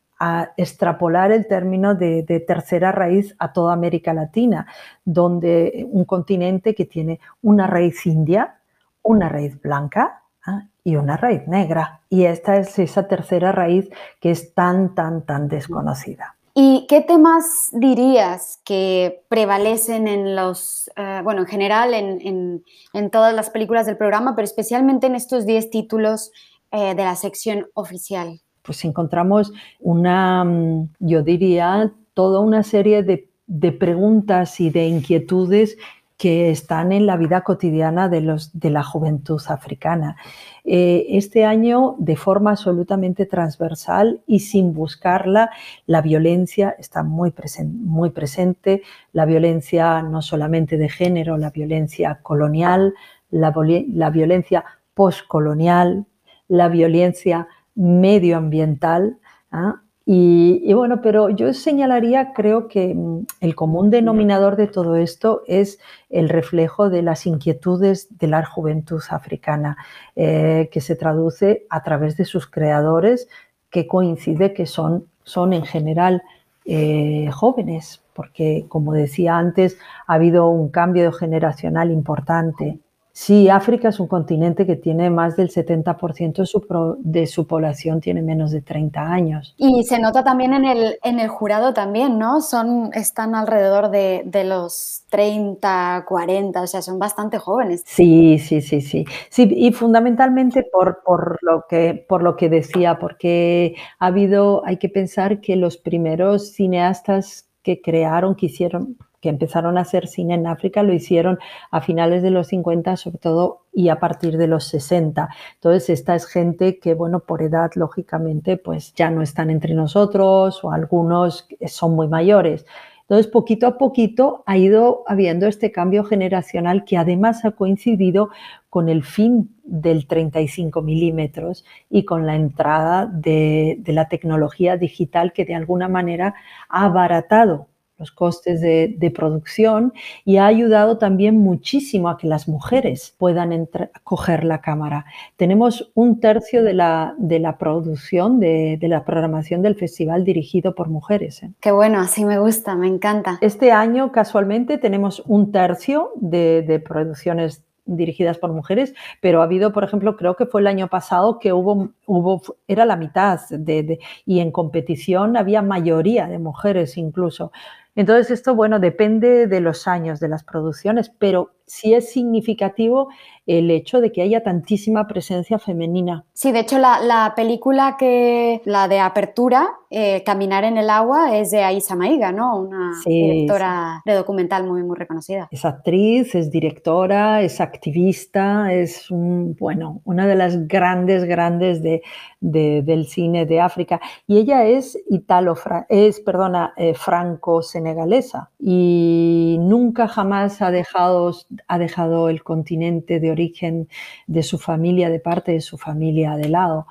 extrapolar 0.58 1.32
el 1.32 1.48
término 1.48 1.96
de, 1.96 2.24
tercera 2.48 2.91
raíz 2.91 3.36
a 3.39 3.53
toda 3.53 3.74
América 3.74 4.13
Latina, 4.13 4.67
donde 5.03 5.88
un 5.91 6.05
continente 6.05 6.75
que 6.75 6.86
tiene 6.86 7.20
una 7.41 7.67
raíz 7.67 8.05
india, 8.05 8.55
una 9.03 9.29
raíz 9.29 9.62
blanca 9.62 10.22
¿ah? 10.46 10.63
y 10.84 10.96
una 10.96 11.17
raíz 11.17 11.48
negra. 11.48 12.01
Y 12.10 12.25
esta 12.25 12.58
es 12.58 12.77
esa 12.79 13.08
tercera 13.08 13.51
raíz 13.51 13.89
que 14.20 14.32
es 14.32 14.53
tan, 14.53 14.96
tan, 14.96 15.25
tan 15.25 15.48
desconocida. 15.48 16.36
¿Y 16.58 16.88
qué 16.88 17.01
temas 17.01 17.70
dirías 17.74 18.62
que 18.63 19.25
prevalecen 19.27 20.08
en 20.08 20.38
los, 20.38 20.89
eh, 20.96 21.20
bueno, 21.22 21.41
en 21.41 21.48
general 21.48 21.94
en, 21.94 22.63
todas 23.12 23.34
las 23.34 23.50
películas 23.50 23.86
del 23.86 23.98
programa, 23.98 24.36
pero 24.36 24.46
especialmente 24.46 25.08
en 25.08 25.15
estos 25.15 25.46
10 25.46 25.70
títulos 25.70 26.32
eh, 26.72 26.96
de 26.96 27.03
la 27.03 27.17
sección 27.17 27.67
oficial? 27.74 28.39
Pues 28.65 28.84
encontramos 28.86 29.53
una, 29.79 30.43
mm, 30.43 30.89
yo 31.00 31.24
diría, 31.24 31.91
toda 32.13 32.39
una 32.39 32.63
serie 32.63 33.03
de, 33.03 33.29
preguntas 33.74 34.60
y 34.60 34.72
de 34.72 34.88
inquietudes 34.88 35.77
que 36.17 36.50
están 36.50 36.91
en 36.91 37.05
la 37.05 37.17
vida 37.17 37.41
cotidiana 37.41 38.10
de, 38.10 38.22
los, 38.22 38.57
de 38.57 38.72
la 38.72 38.84
juventud 38.84 39.39
africana. 39.50 40.15
Eh, 40.63 41.05
este 41.10 41.45
año, 41.45 41.95
de 42.00 42.15
forma 42.15 42.51
absolutamente 42.51 43.27
transversal 43.27 44.22
y 44.25 44.39
sin 44.39 44.74
buscarla, 44.74 45.51
la 45.86 46.01
violencia 46.01 46.75
está 46.79 47.03
muy, 47.03 47.34
muy 47.65 48.10
presente, 48.10 48.81
la 49.12 49.25
violencia 49.25 50.01
no 50.01 50.24
solamente 50.24 50.77
de 50.77 50.89
género, 50.89 51.38
la 51.38 51.51
violencia 51.51 52.19
colonial, 52.24 52.95
la, 53.29 53.53
la 53.89 54.10
violencia 54.10 54.63
postcolonial, 54.95 56.07
la 56.48 56.69
violencia 56.69 57.48
medioambiental. 57.75 59.17
¿ah? 59.51 59.82
Y, 60.08 60.72
bueno, 60.74 61.01
pero 61.01 61.29
yo 61.29 61.51
señalaría, 61.53 62.34
creo 62.34 62.67
que 62.67 62.94
mm, 62.94 63.25
el 63.41 63.55
común 63.55 63.89
denominador 63.89 64.55
de 64.55 64.67
todo 64.67 64.96
esto 64.98 65.41
es 65.48 65.79
el 66.12 66.29
reflejo 66.29 66.89
de 66.89 67.01
las 67.01 67.25
inquietudes 67.25 68.08
de 68.20 68.27
la 68.27 68.46
juventud 68.46 69.01
africana, 69.10 69.77
eh, 70.15 70.70
que 70.72 70.82
se 70.82 70.96
traduce 70.96 71.65
a 71.70 71.82
través 71.84 72.17
de 72.17 72.25
sus 72.25 72.48
creadores, 72.48 73.27
que 73.72 73.88
coincide 73.88 74.53
que 74.53 74.67
son, 74.67 75.08
son 75.24 75.53
en 75.53 75.63
general 75.63 76.22
eh, 76.65 77.29
jóvenes, 77.32 78.03
porque 78.13 78.65
como 78.70 78.94
decía 78.94 79.38
antes, 79.38 79.77
ha 80.08 80.13
habido 80.13 80.48
un 80.50 80.70
cambio 80.70 81.12
generacional 81.12 81.91
importante. 81.91 82.79
Sí, 83.17 83.48
África 83.48 83.88
es 83.88 84.01
un 84.01 84.07
continente 84.07 84.65
que 84.65 84.75
tiene 84.75 85.10
más 85.10 85.38
del 85.38 85.50
70% 85.50 86.41
de 86.41 86.45
su, 86.45 86.98
de 87.00 87.27
su, 87.27 87.48
población 87.48 88.01
tiene 88.01 88.22
menos 88.22 88.51
de 88.51 88.62
30 88.62 89.01
años. 89.01 89.55
Y 89.57 89.86
se 89.86 90.00
nota 90.00 90.22
también 90.22 90.53
en 90.53 90.65
el, 90.65 91.00
en 91.01 91.19
el 91.19 91.29
jurado 91.29 91.74
también, 91.74 92.19
¿no? 92.19 92.41
Son, 92.41 92.89
están 92.91 93.34
alrededor 93.34 93.89
de, 93.89 94.24
de, 94.25 94.43
los 94.43 95.05
30, 95.12 96.03
40, 96.05 96.62
o 96.62 96.67
sea, 96.67 96.81
son 96.81 97.00
bastante 97.00 97.38
jóvenes. 97.39 97.84
Sí, 97.86 98.38
sí, 98.38 98.60
sí, 98.60 98.81
sí. 98.81 99.05
sí 99.29 99.50
y 99.50 99.72
fundamentalmente 99.72 100.67
por, 100.69 101.01
por, 101.01 101.38
lo 101.41 101.63
que, 101.69 102.05
por 102.10 102.22
lo 102.22 102.36
que 102.36 102.50
decía, 102.50 103.00
porque 103.00 103.75
ha 103.98 104.07
habido, 104.07 104.62
hay 104.65 104.75
que 104.75 104.89
pensar 104.89 105.39
que 105.39 105.55
los 105.55 105.77
primeros 105.77 106.51
cineastas 106.51 107.48
que 107.63 107.81
crearon, 107.81 108.36
que 108.36 108.48
hicieron, 108.48 108.98
que 109.25 109.29
empezaron 109.29 109.79
a 109.79 109.82
hacer 109.82 110.05
cine 110.05 110.36
en 110.36 110.46
África 110.46 110.84
lo 110.84 110.94
hicieron 110.94 111.39
a 111.72 111.82
finales 111.82 112.22
de 112.22 112.29
los 112.29 112.46
50 112.50 112.96
sobre 112.96 113.17
todo 113.17 113.63
y 113.74 113.89
a 113.89 114.00
partir 114.00 114.38
de 114.38 114.46
los 114.46 114.65
60. 114.65 115.29
Entonces 115.55 115.89
esta 115.89 116.13
es 116.13 116.27
gente 116.27 116.77
que, 116.77 116.94
bueno, 116.94 117.22
por 117.22 117.41
edad 117.41 117.72
lógicamente 117.74 118.58
pues 118.58 118.94
ya 118.94 119.10
no 119.10 119.24
están 119.24 119.50
entre 119.50 119.74
nosotros 119.74 120.63
o 120.63 120.72
algunos 120.72 121.48
son 121.65 121.96
muy 121.96 122.08
mayores. 122.08 122.67
Entonces, 123.01 123.32
poquito 123.32 123.65
a 123.65 123.77
poquito 123.79 124.44
ha 124.46 124.58
ido 124.58 125.03
habiendo 125.08 125.48
este 125.48 125.72
cambio 125.72 126.03
generacional 126.03 126.86
que 126.86 126.98
además 126.98 127.46
ha 127.46 127.51
coincidido 127.51 128.29
con 128.70 128.89
el 128.89 129.03
fin 129.03 129.55
del 129.63 130.05
35 130.05 130.84
milímetros 130.84 131.65
y 131.89 132.05
con 132.05 132.27
la 132.27 132.36
entrada 132.36 133.08
de, 133.08 133.77
de 133.79 133.94
la 133.94 134.08
tecnología 134.08 134.77
digital 134.77 135.34
que 135.34 135.46
de 135.46 135.55
alguna 135.55 135.88
manera 135.88 136.36
ha 136.70 136.86
abaratado 136.86 137.67
los 137.98 138.12
costes 138.12 138.62
de, 138.62 139.12
producción 139.16 139.94
y 140.25 140.38
ha 140.38 140.48
ayudado 140.48 140.98
también 140.98 141.38
muchísimo 141.38 142.10
a 142.10 142.18
que 142.18 142.28
las 142.28 142.48
mujeres 142.48 143.16
puedan 143.18 143.70
coger 144.04 144.44
la 144.44 144.60
cámara. 144.60 145.06
Tenemos 145.38 145.92
un 145.94 146.20
tercio 146.20 146.64
de 146.64 146.74
la, 146.74 147.16
de 147.18 147.40
la 147.40 147.58
producción, 147.58 148.40
de, 148.40 148.78
la 148.82 149.06
programación 149.06 149.62
del 149.62 149.75
festival 149.75 150.25
dirigido 150.25 150.75
por 150.75 150.90
mujeres. 150.90 151.44
¿eh? 151.44 151.52
Qué 151.62 151.72
bueno, 151.72 152.00
así 152.00 152.25
me 152.25 152.40
gusta, 152.40 152.75
me 152.75 152.88
encanta. 152.88 153.38
Este 153.42 153.72
año 153.72 154.12
casualmente 154.12 154.78
tenemos 154.78 155.24
un 155.28 155.52
tercio 155.52 156.12
de, 156.16 156.64
de 156.64 156.80
producciones 156.80 157.64
dirigidas 157.86 158.38
por 158.38 158.52
mujeres, 158.52 158.94
pero 159.22 159.42
ha 159.42 159.46
habido, 159.46 159.72
por 159.72 159.84
ejemplo, 159.84 160.18
creo 160.18 160.36
que 160.36 160.46
fue 160.46 160.62
el 160.62 160.68
año 160.68 160.88
pasado 160.88 161.40
que 161.40 161.54
hubo, 161.54 161.90
hubo 162.06 162.42
era 162.68 162.86
la 162.86 162.96
mitad 162.96 163.40
de, 163.50 164.00
y 164.25 164.40
en 164.40 164.52
competición 164.52 165.38
había 165.38 165.62
mayoría 165.62 166.28
de 166.28 166.40
mujeres 166.40 166.98
incluso. 166.98 167.52
Entonces 167.96 168.32
esto, 168.32 168.56
bueno, 168.56 168.80
depende 168.80 169.48
de 169.48 169.62
los 169.62 169.88
años 169.88 170.20
de 170.20 170.28
las 170.28 170.44
producciones, 170.44 171.10
pero 171.10 171.54
sí 171.65 171.93
es 171.93 172.12
significativo 172.12 173.10
el 173.48 173.69
hecho 173.69 174.01
de 174.01 174.12
que 174.12 174.22
haya 174.22 174.41
tantísima 174.41 175.07
presencia 175.07 175.60
femenina. 175.60 176.25
Sí, 176.34 176.51
de 176.51 176.62
hecho 176.62 176.79
la, 176.79 177.34
película 177.36 177.95
que, 177.98 178.62
la 178.65 178.88
de 178.88 179.00
apertura, 179.00 179.69
eh, 179.91 180.24
Caminar 180.25 180.63
en 180.63 180.77
el 180.77 180.89
agua, 180.89 181.38
es 181.38 181.51
de 181.51 181.63
Aisa 181.63 181.95
Maiga, 181.95 182.31
¿no? 182.31 182.57
Una 182.57 182.91
directora 183.05 184.01
de 184.03 184.13
documental 184.13 184.65
muy, 184.65 184.84
muy 184.84 184.98
reconocida. 184.98 185.48
Es 185.51 185.63
actriz, 185.63 186.34
es 186.34 186.50
directora, 186.50 187.43
es 187.43 187.62
activista, 187.62 188.74
es 188.74 189.05
bueno, 189.10 190.01
una 190.05 190.25
de 190.25 190.36
las 190.36 190.67
grandes, 190.67 191.24
grandes 191.24 191.84
de, 191.84 192.01
del 192.41 193.05
cine 193.05 193.45
de 193.45 193.62
África. 193.62 194.01
Y 194.27 194.39
ella 194.39 194.65
es 194.65 194.98
italo, 195.10 195.55
es, 195.88 196.19
perdona, 196.19 196.74
eh, 196.77 196.95
franco-senegalesa 196.95 198.50
y 198.60 199.57
nunca 199.60 200.07
jamás 200.07 200.62
ha 200.62 200.72
dejado 200.72 201.31
ha 201.67 201.79
dejado 201.79 202.29
el 202.29 202.43
continente 202.43 203.19
de 203.19 203.31
origen 203.31 203.88
de 204.27 204.43
su 204.43 204.57
familia, 204.57 205.09
de 205.09 205.19
parte 205.19 205.51
de 205.51 205.62
su 205.62 205.77
familia 205.77 206.35
de 206.35 206.50
lado 206.50 206.88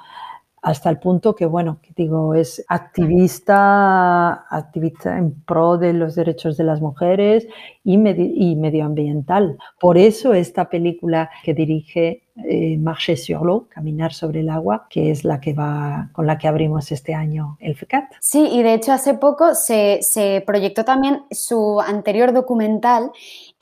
hasta 0.64 0.88
el 0.88 0.98
punto 0.98 1.34
que, 1.34 1.44
bueno, 1.44 1.78
digo, 1.94 2.34
es 2.34 2.64
activista, 2.68 4.46
activista 4.48 5.18
en 5.18 5.42
pro 5.42 5.76
de 5.76 5.92
los 5.92 6.14
derechos 6.14 6.56
de 6.56 6.64
las 6.64 6.80
mujeres 6.80 7.46
y, 7.84 7.98
medioambiental. 7.98 9.58
Por 9.78 9.98
eso 9.98 10.32
esta 10.32 10.70
película 10.70 11.30
que 11.44 11.52
dirige 11.52 12.22
eh, 12.48 12.78
Marché 12.78 13.16
sur 13.16 13.44
l'eau, 13.44 13.68
Caminar 13.68 14.14
sobre 14.14 14.40
el 14.40 14.48
agua, 14.48 14.86
que 14.88 15.10
es 15.10 15.22
la 15.22 15.38
que 15.38 15.52
va, 15.52 16.08
con 16.12 16.26
la 16.26 16.38
que 16.38 16.48
abrimos 16.48 16.90
este 16.90 17.12
año 17.12 17.58
el 17.60 17.76
FECAT. 17.76 18.04
Sí, 18.20 18.48
y 18.50 18.62
de 18.62 18.72
hecho 18.72 18.92
hace 18.92 19.14
poco 19.14 19.54
se 19.54 20.42
proyectó 20.46 20.86
también 20.86 21.24
su 21.30 21.78
anterior 21.80 22.32
documental 22.32 23.10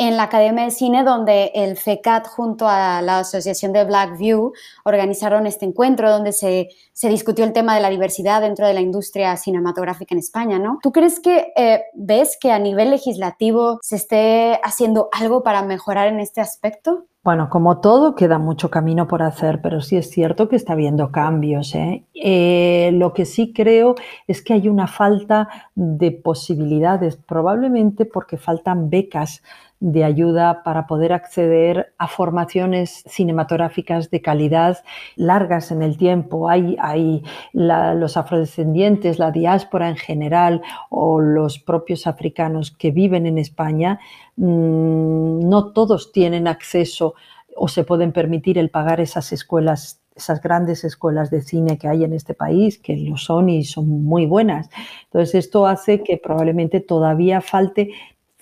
en 0.09 0.17
la 0.17 0.25
Academia 0.25 0.65
de 0.65 0.73
Cine, 0.73 1.05
donde 1.05 1.53
el 1.55 1.77
FECAT 1.77 2.27
junto 2.27 2.67
a 2.67 3.01
la 3.03 3.21
Asociación 3.21 3.73
de 3.73 3.85
Black 3.85 4.19
View 4.19 4.53
organizaron 4.85 5.47
este 5.47 5.65
encuentro 5.65 6.11
donde 6.11 6.33
se, 6.33 6.71
se 6.93 7.09
discutió 7.09 7.45
el 7.45 7.53
tema 7.53 7.77
de 7.77 7.83
la 7.83 7.89
diversidad 7.89 8.41
dentro 8.41 8.67
de 8.67 8.75
la 8.75 8.81
industria 8.81 9.37
cinematográfica 9.37 10.13
en 10.15 10.19
España, 10.19 10.59
¿no? 10.59 10.81
¿Tú 10.83 10.91
crees 10.91 11.21
que 11.21 11.53
eh, 11.57 11.85
ves 11.95 12.37
que 12.41 12.51
a 12.51 12.59
nivel 12.59 12.91
legislativo 12.91 13.79
se 13.81 13.95
esté 13.95 14.61
haciendo 14.65 15.09
algo 15.13 15.45
para 15.45 15.63
mejorar 15.63 16.09
en 16.09 16.19
este 16.19 16.41
aspecto? 16.41 17.05
Bueno, 17.25 17.49
como 17.51 17.79
todo, 17.79 18.17
queda 18.17 18.39
mucho 18.39 18.69
camino 18.69 19.07
por 19.07 19.23
hacer, 19.23 19.61
pero 19.63 19.81
sí 19.81 19.97
es 19.97 20.11
cierto 20.11 20.49
que 20.49 20.57
está 20.57 20.73
habiendo 20.73 21.13
cambios. 21.13 21.73
¿eh? 21.77 22.05
Eh, 22.15 22.91
lo 22.95 23.13
que 23.13 23.27
sí 23.27 23.53
creo 23.53 23.95
es 24.27 24.43
que 24.43 24.55
hay 24.55 24.69
una 24.69 24.89
falta 24.89 25.49
de 25.77 26.11
posibilidades, 26.11 27.15
probablemente 27.15 28.07
porque 28.07 28.39
faltan 28.39 28.91
becas 28.91 29.41
de 29.83 30.05
ayuda 30.05 30.63
para 30.63 30.87
poder 30.87 31.13
acceder 31.13 31.93
a 31.99 32.07
formaciones 32.07 33.03
cinematográficas 33.09 34.11
de 34.11 34.23
calidad 34.23 34.79
largas 35.17 35.73
en 35.73 35.83
el 35.83 35.97
tiempo. 35.97 36.49
Hay, 36.49 36.77
hay 36.81 37.25
los 37.53 38.17
afrodescendientes, 38.17 39.19
la 39.19 39.33
diáspora 39.33 39.89
en 39.89 39.97
general 39.97 40.63
o 40.89 41.21
los 41.21 41.59
propios 41.59 42.07
africanos 42.07 42.71
que 42.71 42.93
viven 42.93 43.27
en 43.27 43.39
España, 43.39 43.99
mm, 44.37 45.49
no 45.49 45.73
todos 45.73 46.13
tienen 46.13 46.47
acceso 46.47 47.15
o 47.57 47.67
se 47.67 47.83
pueden 47.83 48.13
permitir 48.13 48.59
el 48.59 48.71
pagar 48.71 49.01
esas 49.01 49.33
escuelas 49.33 49.99
esas 50.15 50.43
grandes 50.43 50.85
escuelas 50.85 51.31
de 51.31 51.41
cine 51.41 51.79
que 51.79 51.89
hay 51.89 52.05
en 52.05 52.13
este 52.13 52.35
país, 52.35 52.79
que 52.79 52.99
lo 52.99 53.17
son 53.17 53.49
y 53.49 53.65
son 53.65 53.89
muy 54.05 54.27
buenas. 54.27 54.69
Entonces, 55.05 55.35
esto 55.47 55.67
hace 55.67 56.03
que 56.03 56.19
probablemente 56.19 56.81
todavía 56.81 57.41
falte 57.41 57.93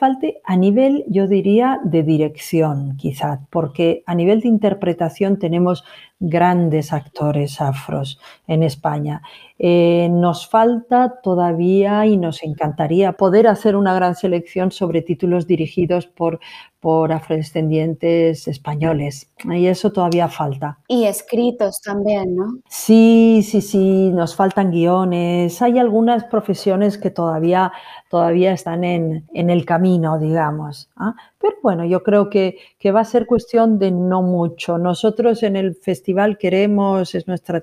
falte 0.00 0.40
a 0.44 0.56
nivel, 0.56 1.04
yo 1.08 1.28
diría, 1.28 1.78
de 1.84 2.02
dirección, 2.02 2.96
quizá, 2.96 3.46
porque 3.50 4.02
a 4.06 4.14
nivel 4.14 4.40
de 4.40 4.48
interpretación 4.48 5.38
tenemos 5.38 5.84
grandes 6.20 6.92
actores 6.92 7.60
afros 7.60 8.20
en 8.46 8.62
España. 8.62 9.22
Eh, 9.58 10.08
nos 10.10 10.48
falta 10.48 11.20
todavía 11.22 12.06
y 12.06 12.16
nos 12.16 12.42
encantaría 12.42 13.12
poder 13.12 13.46
hacer 13.46 13.76
una 13.76 13.94
gran 13.94 14.14
selección 14.14 14.70
sobre 14.70 15.02
títulos 15.02 15.46
dirigidos 15.46 16.06
por, 16.06 16.40
por 16.80 17.12
afrodescendientes 17.12 18.48
españoles. 18.48 19.30
Y 19.44 19.66
eso 19.66 19.92
todavía 19.92 20.28
falta. 20.28 20.78
Y 20.88 21.04
escritos 21.04 21.80
también, 21.82 22.36
¿no? 22.36 22.58
Sí, 22.68 23.42
sí, 23.46 23.60
sí, 23.60 24.10
nos 24.10 24.34
faltan 24.34 24.70
guiones. 24.70 25.60
Hay 25.60 25.78
algunas 25.78 26.24
profesiones 26.24 26.96
que 26.96 27.10
todavía, 27.10 27.72
todavía 28.08 28.52
están 28.52 28.84
en, 28.84 29.24
el 29.34 29.64
camino, 29.66 30.18
digamos. 30.18 30.88
¿ah? 30.96 31.14
Pero 31.40 31.56
bueno, 31.62 31.84
yo 31.84 32.02
creo 32.02 32.28
que, 32.28 32.58
que 32.78 32.92
va 32.92 33.00
a 33.00 33.04
ser 33.04 33.26
cuestión 33.26 33.78
de 33.78 33.90
no 33.90 34.22
mucho. 34.22 34.78
Nosotros 34.78 35.42
en 35.42 35.56
el 35.56 35.74
festival 35.74 36.38
queremos, 36.38 37.14
es 37.14 37.26
nuestra 37.26 37.62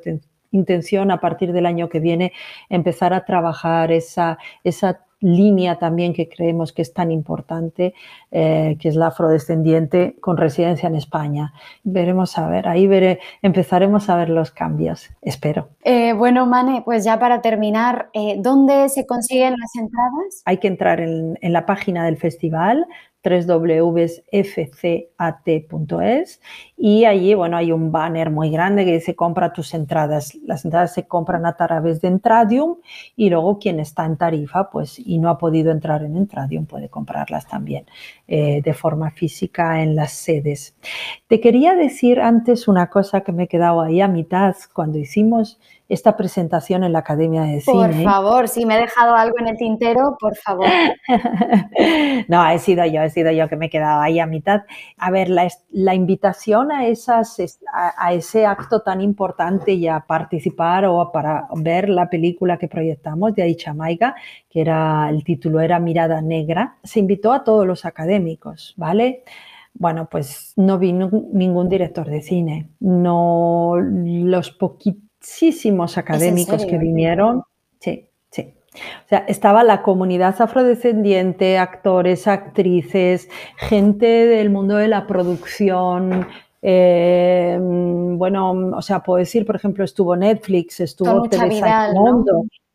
intención 0.52 1.12
a 1.12 1.20
partir 1.20 1.54
del 1.54 1.66
año 1.66 1.90
que 1.90 2.00
viene 2.00 2.34
empezar 2.70 3.14
a 3.14 3.26
trabajar 3.26 3.92
esa, 3.92 4.38
esa 4.64 5.02
línea 5.20 5.80
también 5.80 6.14
que 6.14 6.30
creemos 6.30 6.72
que 6.74 6.82
es 6.82 6.94
tan 6.94 7.12
importante, 7.12 7.94
eh, 8.32 8.78
que 8.80 8.90
es 8.90 8.96
la 8.96 9.08
afrodescendiente 9.08 10.16
con 10.20 10.38
residencia 10.38 10.88
en 10.88 10.96
España. 10.96 11.54
Veremos 11.84 12.38
a 12.38 12.48
ver, 12.48 12.68
ahí 12.68 12.88
veré, 12.88 13.20
empezaremos 13.42 14.10
a 14.10 14.16
ver 14.16 14.30
los 14.30 14.52
cambios, 14.52 15.10
espero. 15.22 15.70
Eh, 15.84 16.14
bueno, 16.14 16.46
Mane, 16.46 16.84
pues 16.86 17.04
ya 17.04 17.20
para 17.20 17.42
terminar, 17.42 18.10
eh, 18.14 18.36
¿dónde 18.40 18.90
se 18.90 19.06
consiguen 19.08 19.56
las 19.58 19.76
entradas? 19.76 20.44
Hay 20.46 20.58
que 20.58 20.68
entrar 20.68 21.00
en, 21.02 21.38
en 21.42 21.54
la 21.54 21.66
página 21.66 22.06
del 22.06 22.18
festival 22.18 22.86
www.fcat.es 23.24 24.32
y 26.78 27.06
allí, 27.06 27.34
bueno, 27.34 27.58
hay 27.58 27.72
un 27.72 27.92
banner 27.92 28.30
muy 28.30 28.50
grande 28.52 28.86
que 28.86 28.94
dice 28.94 29.16
compra 29.16 29.52
tus 29.52 29.74
entradas. 29.74 30.36
Las 30.46 30.64
entradas 30.64 30.94
se 30.94 31.08
compran 31.08 31.46
a 31.46 31.56
través 31.56 32.02
de 32.02 32.08
Entradium 32.10 32.78
y 33.16 33.30
luego 33.30 33.60
quien 33.60 33.80
está 33.80 34.06
en 34.06 34.18
tarifa, 34.18 34.70
pues, 34.70 35.00
y 35.00 35.18
no 35.18 35.30
ha 35.30 35.38
podido 35.38 35.72
entrar 35.72 36.04
en 36.04 36.16
Entradium 36.16 36.66
puede 36.66 36.90
comprarlas 36.90 37.48
también 37.48 37.86
eh, 38.28 38.62
de 38.62 38.74
forma 38.74 39.12
física 39.12 39.82
en 39.82 39.96
las 39.96 40.12
sedes. 40.12 40.76
Te 41.28 41.40
quería 41.40 41.76
decir 41.76 42.20
antes 42.20 42.68
una 42.68 42.90
cosa 42.90 43.22
que 43.22 43.32
me 43.32 43.44
he 43.44 43.48
quedado 43.48 43.82
ahí 43.82 44.02
a 44.02 44.08
mitad 44.08 44.56
cuando 44.74 44.98
hicimos 44.98 45.60
esta 45.90 46.18
presentación 46.18 46.84
en 46.84 46.92
la 46.92 47.00
Academia 47.00 47.44
de 47.44 47.62
Cine. 47.62 47.78
Por 47.78 48.04
favor, 48.04 48.48
si 48.50 48.66
me 48.66 48.76
he 48.76 48.82
dejado 48.82 49.16
algo 49.16 49.36
en 49.40 49.48
el 49.48 49.58
tintero, 49.58 50.18
por 50.20 50.36
favor. 50.36 50.68
no, 52.28 52.50
he 52.50 52.60
sido 52.60 52.86
yo, 52.86 53.02
he 53.02 53.10
sido 53.10 53.32
yo 53.32 53.48
que 53.48 53.56
me 53.56 53.68
he 53.68 53.70
quedado 53.70 54.02
ahí 54.02 54.20
a 54.20 54.26
mitad. 54.26 54.64
A 54.98 55.12
ver, 55.12 55.30
la, 55.30 55.96
invitación 55.96 56.72
a, 56.72 56.88
esas, 56.88 57.38
a, 57.74 58.14
ese 58.14 58.46
acto 58.46 58.82
tan 58.82 59.00
importante 59.02 59.74
y 59.74 59.88
a 59.88 60.02
participar 60.02 60.86
o 60.86 61.12
para 61.12 61.48
ver 61.56 61.88
la 61.88 62.10
película 62.10 62.58
que 62.58 62.68
proyectamos 62.68 63.34
de 63.34 63.44
Aicha 63.44 63.74
Maiga, 63.74 64.16
que 64.50 64.62
era, 64.62 65.10
el 65.10 65.24
título 65.24 65.62
era 65.62 65.80
Mirada 65.80 66.22
Negra, 66.22 66.78
se 66.84 67.00
invitó 67.00 67.32
a 67.32 67.44
todos 67.46 67.66
los 67.66 67.86
académicos, 67.86 68.74
¿vale? 68.76 69.24
Bueno, 69.74 70.08
pues 70.10 70.54
no 70.56 70.80
vino 70.80 71.10
ningún 71.32 71.70
director 71.70 72.10
de 72.10 72.22
cine, 72.22 72.72
no 72.80 73.76
los 73.80 74.50
poquitos 74.52 75.07
muchísimos 75.20 75.98
académicos 75.98 76.66
que 76.66 76.78
vinieron. 76.78 77.44
Sí, 77.80 78.10
sí. 78.30 78.54
O 79.06 79.08
sea, 79.08 79.20
estaba 79.28 79.64
la 79.64 79.82
comunidad 79.82 80.40
afrodescendiente, 80.42 81.58
actores, 81.58 82.28
actrices, 82.28 83.30
gente 83.58 84.06
del 84.08 84.50
mundo 84.50 84.76
de 84.76 84.88
la 84.88 85.08
producción. 85.08 86.28
Eh, 86.62 87.58
bueno, 87.60 88.72
o 88.76 88.82
sea, 88.82 89.02
puedo 89.02 89.20
decir, 89.20 89.46
por 89.46 89.56
ejemplo, 89.56 89.84
estuvo 89.84 90.16
Netflix, 90.16 90.80
estuvo 90.80 91.24
Teresa 91.24 91.92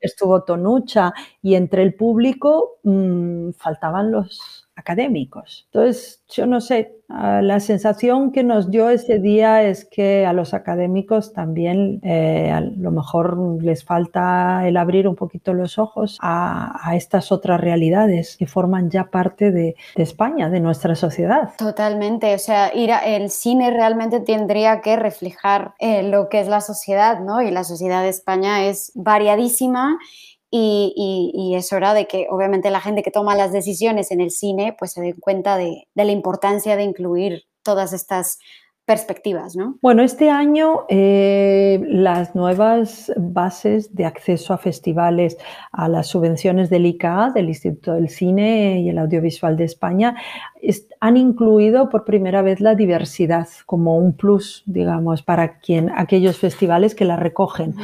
estuvo 0.00 0.42
Tonucha, 0.42 1.12
y 1.42 1.55
entre 1.55 1.83
el 1.83 1.94
público 1.94 2.81
mm, 2.83 3.50
faltaban 3.52 4.11
los 4.11 4.62
académicos. 4.83 5.66
Entonces, 5.73 6.23
yo 6.29 6.47
no 6.47 6.61
sé, 6.61 6.97
ah, 7.09 7.40
la 7.40 7.61
sensación 7.61 8.33
que 8.33 8.42
nos 8.42 8.71
dio 8.71 8.90
ese 8.90 9.18
día 9.21 9.62
es 9.62 9.85
que 9.85 10.27
a 10.27 10.33
los 10.33 10.55
académicos 10.55 11.33
también 11.33 12.01
eh, 12.03 12.51
a 12.51 12.61
lo 12.61 12.90
mejor 12.90 13.38
les 13.62 13.85
falta 13.85 14.66
el 14.66 14.77
abrir 14.77 15.07
un 15.07 15.14
poquito 15.14 15.55
los 15.55 15.79
ojos 15.79 16.18
a, 16.21 16.92
estas 16.95 17.33
otras 17.33 17.61
realidades 17.61 18.37
que 18.37 18.47
forman 18.47 18.90
ya 18.90 19.05
parte 19.05 19.51
de, 19.51 19.77
España, 19.97 20.51
de 20.51 20.61
nuestra 20.61 20.95
sociedad. 20.95 21.51
Totalmente, 21.57 22.35
o 22.35 22.38
sea, 22.38 22.68
el 22.68 23.31
cine 23.31 23.71
realmente 23.71 24.21
tendría 24.21 24.81
que 24.81 24.97
reflejar 24.97 25.75
eh, 25.79 26.03
lo 26.03 26.29
que 26.29 26.40
es 26.40 26.49
la 26.49 26.61
sociedad, 26.61 27.21
¿no? 27.21 27.40
Y 27.40 27.51
la 27.51 27.64
sociedad 27.64 28.03
de 28.03 28.09
España 28.09 28.66
es 28.66 28.92
variadísima 28.95 29.99
y, 30.54 31.54
es 31.56 31.72
hora 31.72 31.94
de 31.94 32.06
que 32.06 32.26
obviamente 32.30 32.70
la 32.70 32.80
gente 32.80 33.02
que 33.02 33.10
toma 33.10 33.34
las 33.34 33.52
decisiones 33.52 34.10
en 34.10 34.20
el 34.20 34.30
cine 34.30 34.74
pues 34.78 34.92
se 34.92 35.00
den 35.00 35.16
cuenta 35.18 35.56
de, 35.56 35.88
la 35.94 36.04
importancia 36.04 36.76
de 36.76 36.82
incluir 36.82 37.44
todas 37.62 37.92
estas 37.92 38.38
perspectivas, 38.84 39.54
¿no? 39.54 39.78
Bueno, 39.80 40.02
este 40.02 40.28
año 40.28 40.86
eh, 40.88 41.80
las 41.86 42.34
nuevas 42.34 43.12
bases 43.16 43.94
de 43.94 44.04
acceso 44.04 44.52
a 44.52 44.58
festivales, 44.58 45.38
a 45.70 45.88
las 45.88 46.08
subvenciones 46.08 46.68
del 46.68 46.86
ICA, 46.86 47.30
del 47.32 47.48
Instituto 47.48 47.94
del 47.94 48.08
Cine 48.08 48.80
y 48.80 48.88
el 48.88 48.98
Audiovisual 48.98 49.56
de 49.56 49.64
España, 49.64 50.16
han 51.00 51.16
incluido 51.16 51.88
por 51.88 52.04
primera 52.04 52.42
vez 52.42 52.60
la 52.60 52.74
diversidad 52.74 53.48
como 53.66 53.96
un 53.96 54.16
plus, 54.16 54.64
digamos, 54.66 55.22
para 55.22 55.60
quien, 55.60 55.90
aquellos 55.94 56.38
festivales 56.38 56.96
que 56.96 57.04
la 57.04 57.16
recogen. 57.16 57.76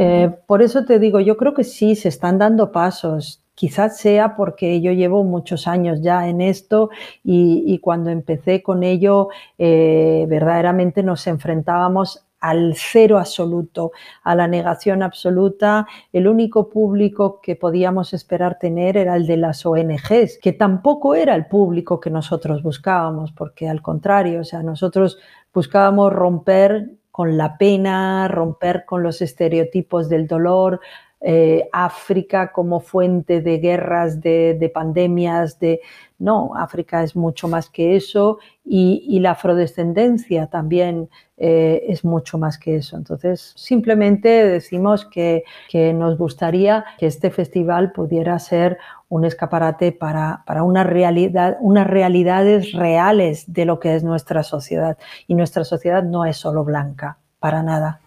Eh, 0.00 0.30
por 0.46 0.62
eso 0.62 0.84
te 0.84 1.00
digo, 1.00 1.18
yo 1.18 1.36
creo 1.36 1.54
que 1.54 1.64
sí, 1.64 1.96
se 1.96 2.08
están 2.08 2.38
dando 2.38 2.70
pasos. 2.70 3.42
Quizás 3.56 3.98
sea 3.98 4.36
porque 4.36 4.80
yo 4.80 4.92
llevo 4.92 5.24
muchos 5.24 5.66
años 5.66 6.00
ya 6.02 6.28
en 6.28 6.40
esto 6.40 6.90
y, 7.24 7.80
cuando 7.80 8.10
empecé 8.10 8.62
con 8.62 8.84
ello, 8.84 9.28
eh, 9.58 10.24
verdaderamente 10.28 11.02
nos 11.02 11.26
enfrentábamos 11.26 12.24
al 12.38 12.74
cero 12.76 13.18
absoluto, 13.18 13.90
a 14.22 14.36
la 14.36 14.46
negación 14.46 15.02
absoluta. 15.02 15.88
El 16.12 16.28
único 16.28 16.68
público 16.68 17.40
que 17.42 17.56
podíamos 17.56 18.14
esperar 18.14 18.60
tener 18.60 18.96
era 18.96 19.16
el 19.16 19.26
de 19.26 19.38
las 19.38 19.66
ONGs, 19.66 20.38
que 20.40 20.52
tampoco 20.52 21.16
era 21.16 21.34
el 21.34 21.46
público 21.46 21.98
que 21.98 22.10
nosotros 22.10 22.62
buscábamos, 22.62 23.32
porque 23.32 23.68
al 23.68 23.82
contrario, 23.82 24.42
o 24.42 24.44
sea, 24.44 24.62
nosotros 24.62 25.18
buscábamos 25.52 26.12
romper 26.12 26.92
con 27.18 27.36
la 27.36 27.58
pena, 27.58 28.28
romper 28.28 28.84
con 28.84 29.02
los 29.02 29.20
estereotipos 29.22 30.08
del 30.08 30.28
dolor, 30.28 30.80
eh, 31.20 31.68
África 31.72 32.52
como 32.52 32.78
fuente 32.78 33.40
de 33.40 33.58
guerras, 33.58 34.20
de, 34.20 34.70
pandemias, 34.72 35.58
de... 35.58 35.80
No, 36.18 36.50
África 36.56 37.04
es 37.04 37.14
mucho 37.14 37.46
más 37.46 37.70
que 37.70 37.94
eso 37.94 38.38
y, 38.64 39.20
la 39.20 39.32
afrodescendencia 39.32 40.48
también 40.48 41.08
eh, 41.36 41.84
es 41.88 42.04
mucho 42.04 42.38
más 42.38 42.58
que 42.58 42.76
eso. 42.76 42.96
Entonces, 42.96 43.52
simplemente 43.56 44.28
decimos 44.28 45.04
que, 45.04 45.44
que, 45.68 45.92
nos 45.92 46.18
gustaría 46.18 46.84
que 46.98 47.06
este 47.06 47.30
festival 47.30 47.92
pudiera 47.92 48.36
ser 48.40 48.78
un 49.08 49.24
escaparate 49.24 49.92
para, 49.92 50.42
para 50.44 50.64
una 50.64 50.82
realidad, 50.82 51.56
unas 51.60 51.86
realidades 51.86 52.72
reales 52.72 53.52
de 53.52 53.64
lo 53.64 53.78
que 53.78 53.94
es 53.94 54.02
nuestra 54.02 54.42
sociedad. 54.42 54.98
Y 55.28 55.34
nuestra 55.34 55.62
sociedad 55.62 56.02
no 56.02 56.24
es 56.24 56.36
solo 56.36 56.64
blanca, 56.64 57.18
para 57.38 57.62
nada. 57.62 58.00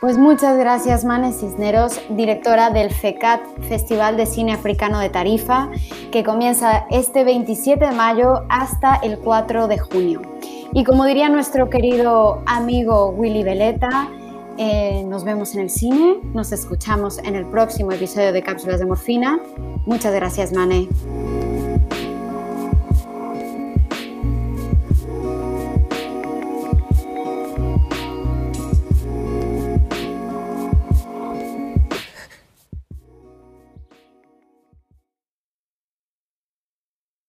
Pues 0.00 0.18
muchas 0.18 0.58
gracias, 0.58 1.04
Manes 1.04 1.40
Cisneros, 1.40 2.00
directora 2.10 2.70
del 2.70 2.90
FECAT, 2.90 3.40
Festival 3.68 4.16
de 4.16 4.26
Cine 4.26 4.52
Africano 4.52 5.00
de 5.00 5.08
Tarifa, 5.08 5.70
que 6.12 6.22
comienza 6.22 6.86
este 6.90 7.24
27 7.24 7.86
de 7.86 7.92
mayo 7.92 8.44
hasta 8.48 8.96
el 8.96 9.18
4 9.18 9.68
de 9.68 9.78
junio. 9.78 10.22
Y 10.72 10.84
como 10.84 11.04
diría 11.06 11.28
nuestro 11.28 11.70
querido 11.70 12.42
amigo 12.46 13.08
Willy 13.10 13.42
Veleta, 13.42 14.08
eh, 14.58 15.04
nos 15.04 15.24
vemos 15.24 15.54
en 15.54 15.62
el 15.62 15.70
cine, 15.70 16.18
nos 16.34 16.52
escuchamos 16.52 17.18
en 17.18 17.36
el 17.36 17.46
próximo 17.46 17.92
episodio 17.92 18.32
de 18.32 18.42
Cápsulas 18.42 18.80
de 18.80 18.86
Morfina. 18.86 19.38
Muchas 19.86 20.12
gracias, 20.12 20.52
Mane. 20.52 20.88